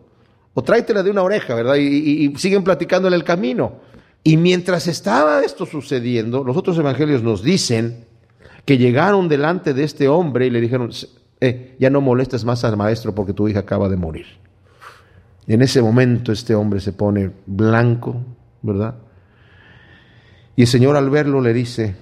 [0.52, 1.76] O tráetela de una oreja, ¿verdad?
[1.76, 3.80] Y, siguen platicando en el camino.
[4.22, 8.04] Y mientras estaba esto sucediendo, los otros evangelios nos dicen
[8.66, 10.90] que llegaron delante de este hombre y le dijeron,
[11.40, 14.26] eh, ya no molestes más al maestro porque tu hija acaba de morir.
[15.46, 18.22] En ese momento este hombre se pone blanco,
[18.60, 18.96] ¿verdad?
[20.56, 21.96] Y el Señor al verlo le dice,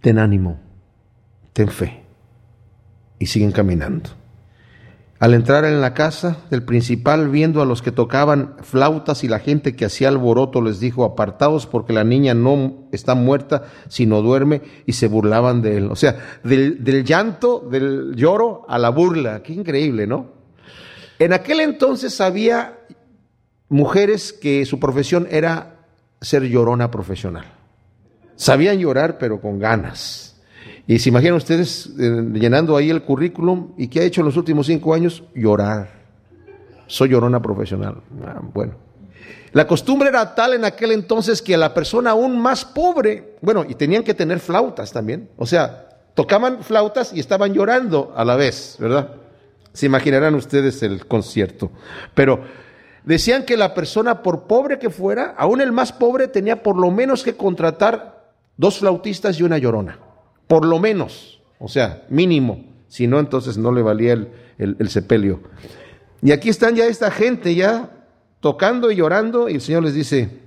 [0.00, 0.60] ten ánimo,
[1.52, 2.04] ten fe.
[3.18, 4.10] Y siguen caminando.
[5.18, 9.38] Al entrar en la casa del principal, viendo a los que tocaban flautas y la
[9.38, 14.62] gente que hacía alboroto, les dijo, apartaos porque la niña no está muerta, sino duerme,
[14.86, 15.90] y se burlaban de él.
[15.90, 19.42] O sea, del, del llanto, del lloro a la burla.
[19.42, 20.32] Qué increíble, ¿no?
[21.18, 22.78] En aquel entonces había
[23.68, 25.84] mujeres que su profesión era
[26.22, 27.59] ser llorona profesional.
[28.40, 30.34] Sabían llorar, pero con ganas.
[30.86, 34.36] Y se imaginan ustedes eh, llenando ahí el currículum y qué ha hecho en los
[34.38, 35.90] últimos cinco años, llorar.
[36.86, 37.96] Soy llorona profesional.
[38.24, 38.76] Ah, bueno.
[39.52, 43.74] La costumbre era tal en aquel entonces que la persona aún más pobre, bueno, y
[43.74, 45.28] tenían que tener flautas también.
[45.36, 49.16] O sea, tocaban flautas y estaban llorando a la vez, ¿verdad?
[49.74, 51.72] Se imaginarán ustedes el concierto.
[52.14, 52.40] Pero
[53.04, 56.90] decían que la persona, por pobre que fuera, aún el más pobre tenía por lo
[56.90, 58.19] menos que contratar
[58.60, 59.98] dos flautistas y una llorona.
[60.46, 62.62] Por lo menos, o sea, mínimo.
[62.88, 65.40] Si no, entonces no le valía el, el sepelio.
[66.20, 67.90] Y aquí están ya esta gente, ya
[68.40, 70.40] tocando y llorando, y el Señor les dice,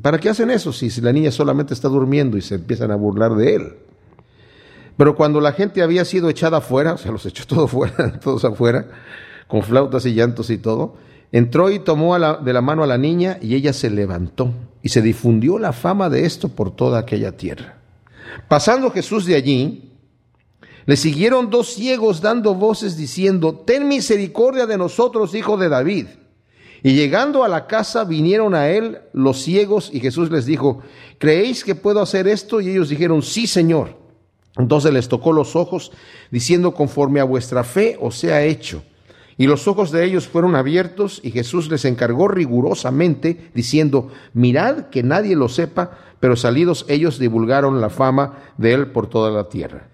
[0.00, 3.34] ¿para qué hacen eso si la niña solamente está durmiendo y se empiezan a burlar
[3.34, 3.74] de él?
[4.96, 8.46] Pero cuando la gente había sido echada afuera, o sea, los echó todos fuera, todos
[8.46, 8.86] afuera,
[9.46, 10.94] con flautas y llantos y todo,
[11.32, 14.54] entró y tomó de la mano a la niña y ella se levantó
[14.86, 17.76] y se difundió la fama de esto por toda aquella tierra.
[18.46, 19.90] Pasando Jesús de allí,
[20.84, 26.06] le siguieron dos ciegos dando voces diciendo, ten misericordia de nosotros, hijo de David.
[26.84, 30.82] Y llegando a la casa vinieron a él los ciegos y Jesús les dijo,
[31.18, 32.60] ¿creéis que puedo hacer esto?
[32.60, 33.96] Y ellos dijeron, sí, Señor.
[34.56, 35.90] Entonces les tocó los ojos,
[36.30, 38.84] diciendo, conforme a vuestra fe os sea hecho.
[39.38, 45.02] Y los ojos de ellos fueron abiertos y Jesús les encargó rigurosamente, diciendo, mirad que
[45.02, 49.88] nadie lo sepa, pero salidos ellos divulgaron la fama de él por toda la tierra.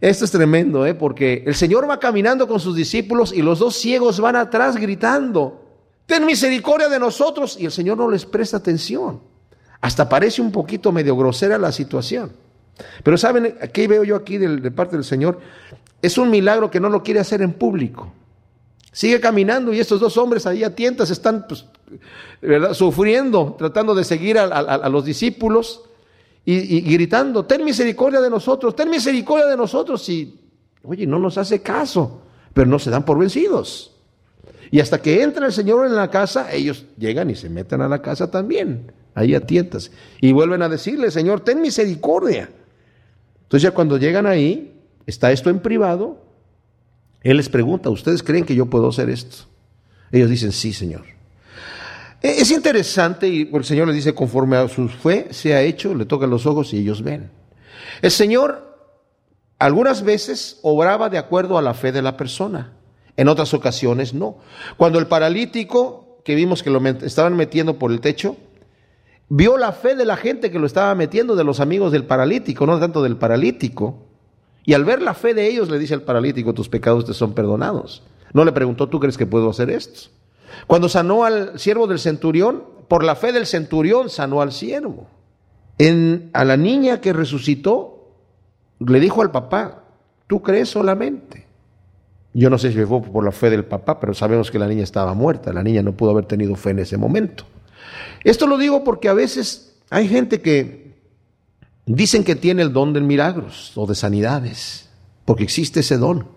[0.00, 0.94] Esto es tremendo, ¿eh?
[0.94, 5.64] porque el Señor va caminando con sus discípulos y los dos ciegos van atrás gritando,
[6.04, 9.20] ten misericordia de nosotros, y el Señor no les presta atención.
[9.80, 12.32] Hasta parece un poquito medio grosera la situación.
[13.02, 15.40] Pero ¿saben qué veo yo aquí de, parte del Señor?
[16.02, 18.12] Es un milagro que no lo quiere hacer en público.
[18.94, 21.64] Sigue caminando y estos dos hombres ahí a tientas están pues,
[22.40, 22.74] ¿verdad?
[22.74, 25.82] sufriendo, tratando de seguir a, los discípulos
[26.44, 30.08] y, gritando, ten misericordia de nosotros, ten misericordia de nosotros.
[30.08, 30.38] Y,
[30.84, 32.20] oye, no nos hace caso,
[32.52, 33.96] pero no se dan por vencidos.
[34.70, 37.88] Y hasta que entra el Señor en la casa, ellos llegan y se meten a
[37.88, 39.90] la casa también, ahí a tientas.
[40.20, 42.48] Y vuelven a decirle, Señor, ten misericordia.
[43.42, 46.23] Entonces ya cuando llegan ahí, está esto en privado,
[47.24, 49.46] Él les pregunta, ¿ustedes creen que yo puedo hacer esto?
[50.12, 51.04] Ellos dicen, sí, Señor.
[52.22, 55.94] E, es interesante y el Señor les dice, conforme a su fe se ha hecho,
[55.94, 57.30] le tocan los ojos y ellos ven.
[58.02, 58.74] El Señor
[59.58, 62.72] algunas veces obraba de acuerdo a la fe de la persona,
[63.16, 64.36] en otras ocasiones no.
[64.76, 68.36] Cuando el paralítico, que vimos que lo estaban metiendo por el techo,
[69.30, 72.66] vio la fe de la gente que lo estaba metiendo, de los amigos del paralítico,
[72.66, 74.03] no tanto del paralítico.
[74.64, 77.34] Y al ver la fe de ellos, le dice al paralítico, tus pecados te son
[77.34, 78.02] perdonados.
[78.32, 80.10] No le preguntó, ¿tú crees que puedo hacer esto?
[80.66, 85.08] Cuando sanó al siervo del centurión, por la fe del centurión sanó al siervo.
[85.78, 88.08] En, a la niña que resucitó,
[88.78, 89.84] le dijo al papá,
[90.26, 91.46] tú crees solamente.
[92.32, 94.82] Yo no sé si fue por la fe del papá, pero sabemos que la niña
[94.82, 95.52] estaba muerta.
[95.52, 97.44] La niña no pudo haber tenido fe en ese momento.
[98.24, 100.83] Esto lo digo porque a veces hay gente que
[101.86, 104.88] dicen que tiene el don de milagros o de sanidades,
[105.24, 106.28] porque existe ese don.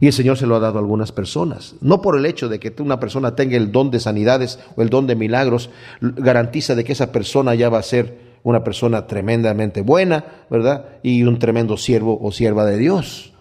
[0.00, 1.76] Y el Señor se lo ha dado a algunas personas.
[1.80, 4.90] No por el hecho de que una persona tenga el don de sanidades o el
[4.90, 5.70] don de milagros,
[6.00, 10.86] garantiza de que esa persona ya va a ser una persona tremendamente buena, ¿verdad?
[11.02, 13.33] Y un tremendo siervo o sierva de Dios.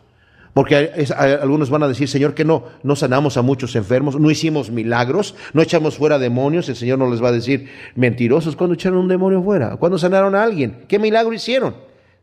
[0.54, 4.70] Porque algunos van a decir, Señor, que no, no sanamos a muchos enfermos, no hicimos
[4.70, 6.70] milagros, no echamos fuera demonios.
[6.70, 9.78] El Señor no les va a decir, mentirosos, ¿cuándo echaron un demonio fuera?
[9.78, 10.86] ¿Cuándo sanaron a alguien?
[10.88, 11.76] ¿Qué milagro hicieron?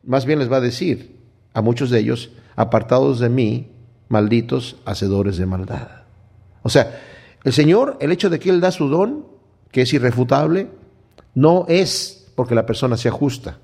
[0.04, 1.16] Más bien les va a decir
[1.54, 3.72] a muchos de ellos, apartados de mí,
[4.08, 5.88] malditos hacedores de maldad.
[6.62, 7.00] O sea,
[7.42, 9.26] el Señor, el hecho de que Él da su don,
[9.72, 10.68] que es irrefutable,
[11.34, 13.58] no es porque la persona sea justa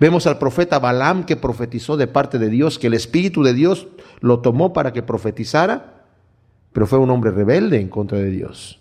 [0.00, 3.88] Vemos al profeta Balaam que profetizó de parte de Dios, que el Espíritu de Dios
[4.20, 6.04] lo tomó para que profetizara,
[6.72, 8.80] pero fue un hombre rebelde en contra de Dios.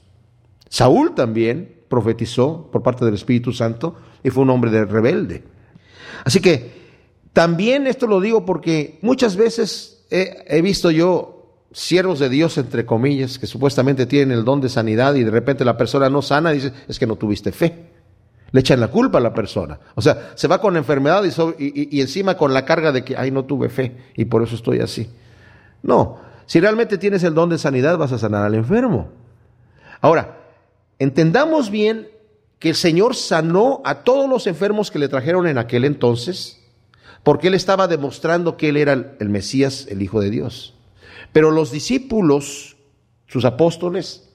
[0.70, 5.44] Saúl también profetizó por parte del Espíritu Santo y fue un hombre de rebelde.
[6.24, 6.72] Así que
[7.34, 11.42] también esto lo digo porque muchas veces he, he visto yo
[11.74, 15.66] siervos de Dios, entre comillas, que supuestamente tienen el don de sanidad y de repente
[15.66, 17.91] la persona no sana dice, es que no tuviste fe.
[18.52, 19.80] Le echan la culpa a la persona.
[19.96, 23.32] O sea, se va con enfermedad y, y, encima con la carga de que, ay,
[23.32, 25.10] no tuve fe y por eso estoy así.
[25.84, 29.10] No, si realmente tienes el don de sanidad, vas a sanar al enfermo.
[30.02, 30.38] Ahora,
[31.00, 32.10] entendamos bien
[32.60, 36.62] que el Señor sanó a todos los enfermos que le trajeron en aquel entonces,
[37.24, 40.76] porque Él estaba demostrando que Él era el Mesías, el Hijo de Dios.
[41.32, 42.76] Pero los discípulos,
[43.28, 44.30] sus apóstoles,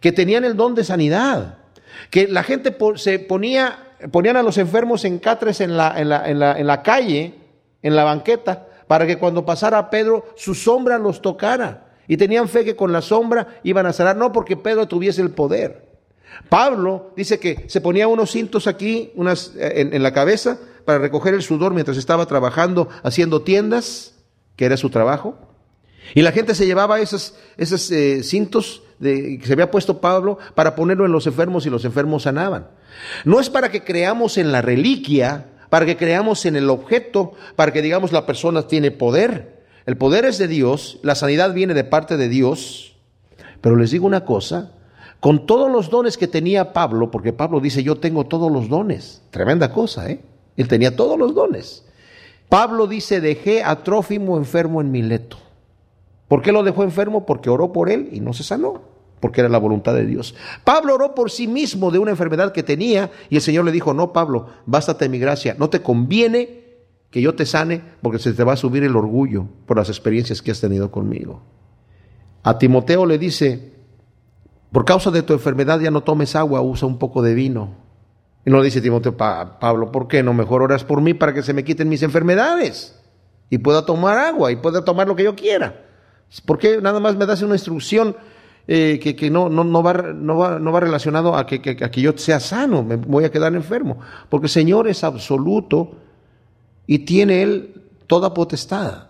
[0.00, 1.61] que tenían el don de sanidad,
[2.10, 6.28] que la gente se ponía, ponían a los enfermos en catres en la, en la,
[6.28, 7.34] en la, en la calle,
[7.82, 11.88] en la banqueta, para que cuando pasara Pedro su sombra los tocara.
[12.08, 15.30] Y tenían fe que con la sombra iban a sanar, no porque Pedro tuviese el
[15.30, 15.92] poder.
[16.48, 21.34] Pablo dice que se ponía unos cintos aquí unas, eh, en, la cabeza para recoger
[21.34, 24.14] el sudor mientras estaba trabajando haciendo tiendas,
[24.56, 25.38] que era su trabajo.
[26.14, 30.74] Y la gente se llevaba esos, esos eh, cintos que se había puesto Pablo para
[30.74, 32.68] ponerlo en los enfermos y los enfermos sanaban.
[33.24, 37.72] No es para que creamos en la reliquia, para que creamos en el objeto, para
[37.72, 39.62] que digamos la persona tiene poder.
[39.86, 42.96] El poder es de Dios, la sanidad viene de parte de Dios.
[43.60, 44.72] Pero les digo una cosa,
[45.18, 49.22] con todos los dones que tenía Pablo, porque Pablo dice, yo tengo todos los dones,
[49.30, 50.20] tremenda cosa, ¿eh?
[50.56, 51.84] Él tenía todos los dones.
[52.48, 55.38] Pablo dice, dejé a Trófimo enfermo en Mileto.
[56.28, 57.24] ¿Por qué lo dejó enfermo?
[57.24, 58.82] Porque oró por él y no se sanó,
[59.22, 60.34] porque era la voluntad de Dios.
[60.64, 63.94] Pablo oró por sí mismo de una enfermedad que tenía y el Señor le dijo,
[63.94, 66.64] no, Pablo, bástate mi gracia, no te conviene
[67.08, 70.42] que yo te sane porque se te va a subir el orgullo por las experiencias
[70.42, 71.40] que has tenido conmigo.
[72.42, 73.74] A Timoteo le dice,
[74.72, 77.76] por causa de tu enfermedad ya no tomes agua, usa un poco de vino.
[78.44, 81.54] Y no dice Timoteo, Pablo, ¿por qué no mejor oras por mí para que se
[81.54, 83.00] me quiten mis enfermedades?
[83.50, 85.84] Y pueda tomar agua y pueda tomar lo que yo quiera.
[86.44, 88.16] ¿Por qué nada más me das una instrucción
[88.66, 93.30] eh, que, no, va, relacionado a que, a que yo sea sano, me voy a
[93.30, 93.98] quedar enfermo?
[94.28, 95.92] Porque el Señor es absoluto
[96.86, 99.08] y tiene Él toda potestad.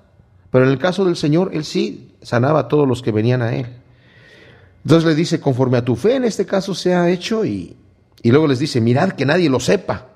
[0.50, 3.54] Pero en el caso del Señor, Él sí sanaba a todos los que venían a
[3.54, 3.66] Él.
[4.84, 7.76] Entonces le dice, conforme a tu fe en este caso se ha hecho y,
[8.24, 10.08] luego les dice, mirad que nadie lo sepa.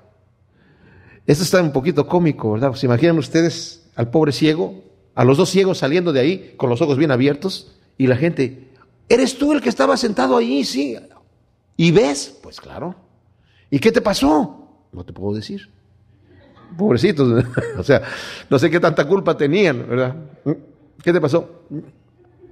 [1.25, 2.73] Esto está un poquito cómico, ¿verdad?
[2.73, 4.83] ¿Se imaginan ustedes al pobre ciego,
[5.15, 8.66] a los dos ciegos saliendo de ahí con los ojos bien abiertos y la gente,
[9.09, 10.63] ¿eres tú el que estaba sentado allí?
[10.63, 10.97] Sí.
[11.75, 12.37] ¿Y ves?
[12.41, 12.95] Pues claro.
[13.69, 14.85] ¿Y qué te pasó?
[14.91, 15.69] No te puedo decir.
[16.77, 17.45] Pobrecitos,
[17.77, 18.01] o sea,
[18.49, 20.15] no sé qué tanta culpa tenían, ¿verdad?
[21.01, 21.63] ¿Qué te pasó?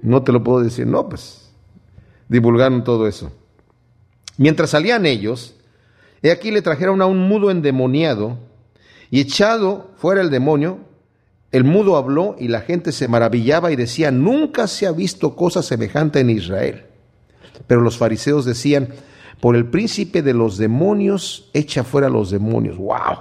[0.02, 0.86] No te lo puedo decir.
[0.86, 1.50] No, pues
[2.28, 3.30] divulgaron todo eso.
[4.38, 5.54] Mientras salían ellos,
[6.22, 8.38] he aquí le trajeron a un mudo endemoniado
[9.10, 10.80] y echado fuera el demonio,
[11.52, 15.62] el mudo habló y la gente se maravillaba y decía, nunca se ha visto cosa
[15.62, 16.86] semejante en Israel.
[17.66, 18.88] Pero los fariseos decían,
[19.40, 22.76] por el príncipe de los demonios, echa fuera los demonios.
[22.76, 23.12] ¡Wow!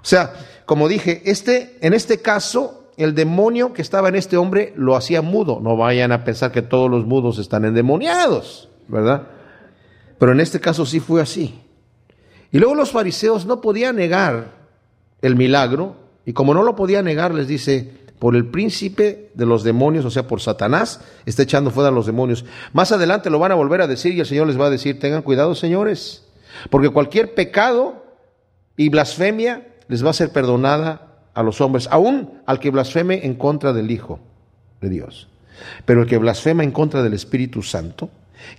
[0.00, 0.32] O sea,
[0.66, 5.22] como dije, este, en este caso, el demonio que estaba en este hombre lo hacía
[5.22, 5.60] mudo.
[5.62, 9.28] No vayan a pensar que todos los mudos están endemoniados, ¿verdad?
[10.18, 11.60] Pero en este caso sí fue así.
[12.50, 14.52] Y luego los fariseos no podían negar
[15.22, 15.96] el milagro,
[16.28, 20.10] y como no lo podían negar, les dice, por el príncipe de los demonios, o
[20.10, 22.44] sea, por Satanás, está echando fuera a los demonios.
[22.74, 25.00] Más adelante lo van a volver a decir y el Señor les va a decir,
[25.00, 26.26] tengan cuidado, señores,
[26.68, 28.04] porque cualquier pecado
[28.76, 33.34] y blasfemia les va a ser perdonada a los hombres, aún al que blasfeme en
[33.34, 34.20] contra del Hijo
[34.82, 35.28] de Dios.
[35.86, 38.10] Pero el que blasfema en contra del Espíritu Santo,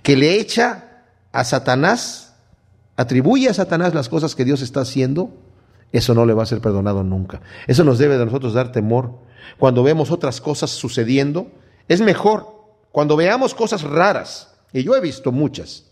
[0.02, 2.34] que le echa a Satanás,
[2.96, 5.32] atribuye a Satanás las cosas que Dios está haciendo,
[5.92, 7.42] eso no le va a ser perdonado nunca.
[7.68, 9.20] Eso nos debe de nosotros dar temor.
[9.58, 11.52] Cuando vemos otras cosas sucediendo,
[11.88, 12.60] es mejor
[12.92, 15.86] cuando veamos cosas raras, y yo he visto muchas,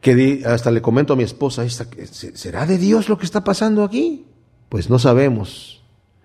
[0.00, 4.26] que hasta le comento a mi esposa, ¿será de Dios lo que está pasando aquí?
[4.68, 5.82] Pues no sabemos,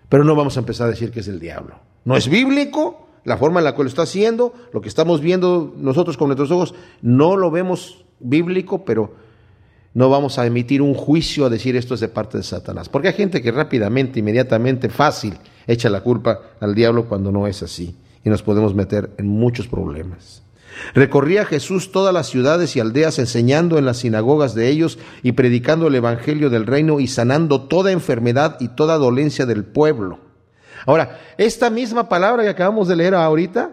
[0.10, 1.80] pero no vamos a empezar a decir que es el diablo.
[2.06, 5.74] No es bíblico la forma en la cual lo está haciendo, lo que estamos viendo
[5.78, 9.16] nosotros con nuestros ojos, no lo vemos bíblico, pero
[9.94, 12.90] no vamos a emitir un juicio a decir esto es de parte de Satanás.
[12.90, 17.64] Porque hay gente que rápidamente, inmediatamente, fácil, echa la culpa al diablo cuando no es
[17.64, 17.96] así.
[18.24, 20.44] Y nos podemos meter en muchos problemas.
[20.94, 25.88] Recorría Jesús todas las ciudades y aldeas enseñando en las sinagogas de ellos y predicando
[25.88, 30.20] el Evangelio del reino y sanando toda enfermedad y toda dolencia del pueblo.
[30.86, 33.72] Ahora, esta misma palabra que acabamos de leer ahorita,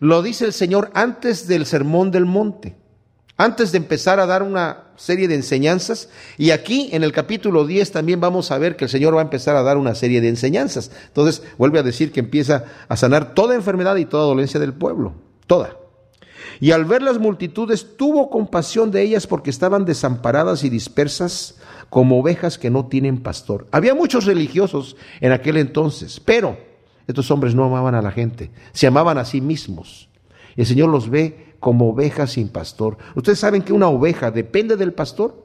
[0.00, 2.76] lo dice el Señor antes del Sermón del Monte,
[3.40, 6.10] antes de empezar a dar una serie de enseñanzas.
[6.36, 9.24] Y aquí en el capítulo 10 también vamos a ver que el Señor va a
[9.24, 10.90] empezar a dar una serie de enseñanzas.
[11.06, 15.14] Entonces vuelve a decir que empieza a sanar toda enfermedad y toda dolencia del pueblo,
[15.46, 15.74] toda.
[16.60, 21.56] Y al ver las multitudes tuvo compasión de ellas porque estaban desamparadas y dispersas
[21.88, 23.68] como ovejas que no tienen pastor.
[23.72, 26.58] Había muchos religiosos en aquel entonces, pero
[27.06, 30.10] estos hombres no amaban a la gente, se amaban a sí mismos.
[30.56, 32.96] El Señor los ve como ovejas sin pastor.
[33.14, 35.44] Ustedes saben que una oveja depende del pastor.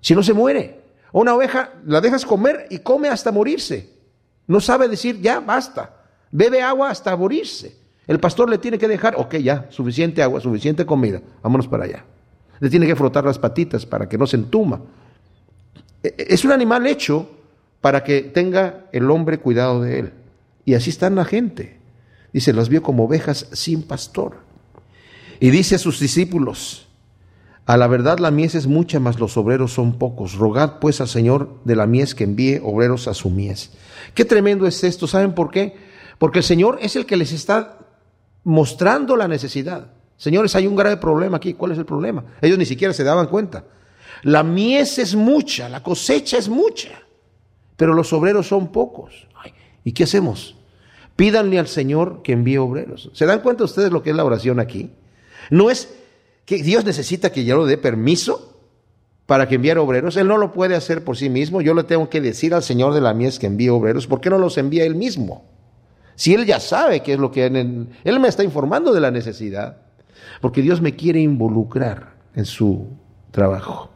[0.00, 0.82] Si no se muere.
[1.12, 3.90] Una oveja la dejas comer y come hasta morirse.
[4.46, 6.02] No sabe decir, ya, basta.
[6.30, 7.76] Bebe agua hasta morirse.
[8.06, 12.04] El pastor le tiene que dejar, ok, ya, suficiente agua, suficiente comida, vámonos para allá.
[12.60, 14.80] Le tiene que frotar las patitas para que no se entuma.
[16.02, 17.30] E, e, es un animal hecho
[17.80, 20.12] para que tenga el hombre cuidado de él.
[20.64, 21.78] Y así está la gente.
[22.32, 24.43] Dice, las vio como ovejas sin pastor.
[25.44, 26.86] Y dice a sus discípulos,
[27.66, 30.36] a la verdad la mies es mucha, mas los obreros son pocos.
[30.36, 33.70] Rogad pues al Señor de la mies que envíe obreros a su mies.
[34.14, 35.76] Qué tremendo es esto, ¿saben por qué?
[36.16, 37.76] Porque el Señor es el que les está
[38.42, 39.88] mostrando la necesidad.
[40.16, 41.52] Señores, hay un grave problema aquí.
[41.52, 42.24] ¿Cuál es el problema?
[42.40, 43.66] Ellos ni siquiera se daban cuenta.
[44.22, 47.02] La mies es mucha, la cosecha es mucha,
[47.76, 49.28] pero los obreros son pocos.
[49.84, 50.56] ¿Y qué hacemos?
[51.16, 53.10] Pídanle al Señor que envíe obreros.
[53.12, 54.90] ¿Se dan cuenta ustedes lo que es la oración aquí?
[55.50, 55.94] No es
[56.44, 58.58] que Dios necesita que yo le dé permiso
[59.26, 60.16] para que envíe obreros.
[60.16, 61.60] Él no lo puede hacer por sí mismo.
[61.60, 64.06] Yo le tengo que decir al Señor de la mies que envíe obreros.
[64.06, 65.44] ¿Por qué no los envía Él mismo?
[66.14, 67.46] Si Él ya sabe qué es lo que...
[67.46, 69.78] Él me está informando de la necesidad.
[70.40, 72.88] Porque Dios me quiere involucrar en su
[73.30, 73.93] trabajo.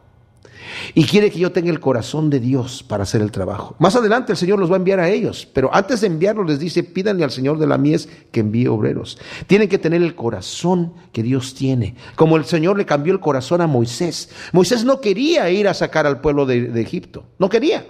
[0.93, 3.75] Y quiere que yo tenga el corazón de Dios para hacer el trabajo.
[3.79, 6.59] Más adelante el Señor los va a enviar a ellos, pero antes de enviarlos les
[6.59, 9.17] dice, pídanle al Señor de la mies que envíe obreros.
[9.47, 13.61] Tienen que tener el corazón que Dios tiene, como el Señor le cambió el corazón
[13.61, 14.29] a Moisés.
[14.51, 17.85] Moisés no quería ir a sacar al pueblo de, de Egipto, no quería.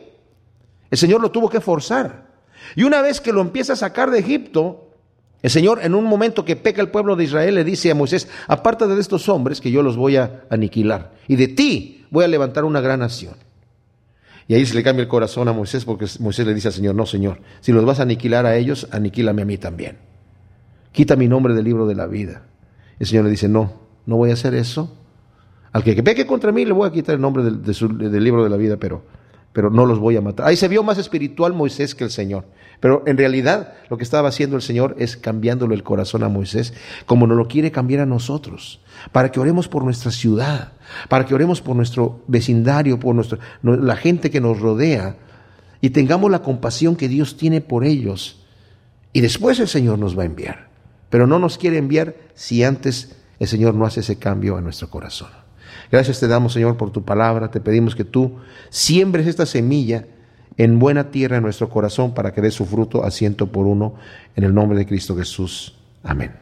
[0.92, 2.30] El Señor lo tuvo que forzar.
[2.76, 4.90] Y una vez que lo empieza a sacar de Egipto,
[5.42, 8.28] el Señor en un momento que peca el pueblo de Israel le dice a Moisés,
[8.48, 12.28] aparte de estos hombres que yo los voy a aniquilar, y de ti voy a
[12.28, 13.36] levantar una gran nación.
[14.48, 16.96] Y ahí se le cambia el corazón a Moisés porque Moisés le dice al Señor,
[16.96, 19.98] no Señor, si los vas a aniquilar a ellos, aniquílame a mí también.
[20.92, 22.44] Quita mi nombre del libro de la vida.
[22.98, 23.74] El Señor le dice, no,
[24.08, 24.98] no voy a hacer eso.
[25.72, 28.50] Al que peque contra mí le voy a quitar el nombre del, del libro de
[28.50, 29.04] la vida, pero
[29.54, 30.48] pero no los voy a matar.
[30.48, 32.46] Ahí se vio más espiritual Moisés que el Señor.
[32.80, 36.74] Pero en realidad lo que estaba haciendo el Señor es cambiándole el corazón a Moisés,
[37.06, 38.80] como nos lo quiere cambiar a nosotros,
[39.12, 40.74] para que oremos por nuestra ciudad,
[41.10, 45.18] para que oremos por nuestro vecindario, por nuestro, la gente que nos rodea,
[45.82, 48.44] y tengamos la compasión que Dios tiene por ellos.
[49.12, 50.70] Y después el Señor nos va a enviar.
[51.10, 54.90] Pero no nos quiere enviar si antes el Señor no hace ese cambio a nuestro
[54.90, 55.39] corazón.
[55.92, 57.52] Gracias te damos, Señor, por tu palabra.
[57.52, 58.38] Te pedimos que tú
[58.70, 60.06] siembres esta semilla
[60.58, 63.96] en buena tierra en nuestro corazón para que dé su fruto a ciento por uno
[64.36, 65.76] en el nombre de Cristo Jesús.
[66.04, 66.40] Amén.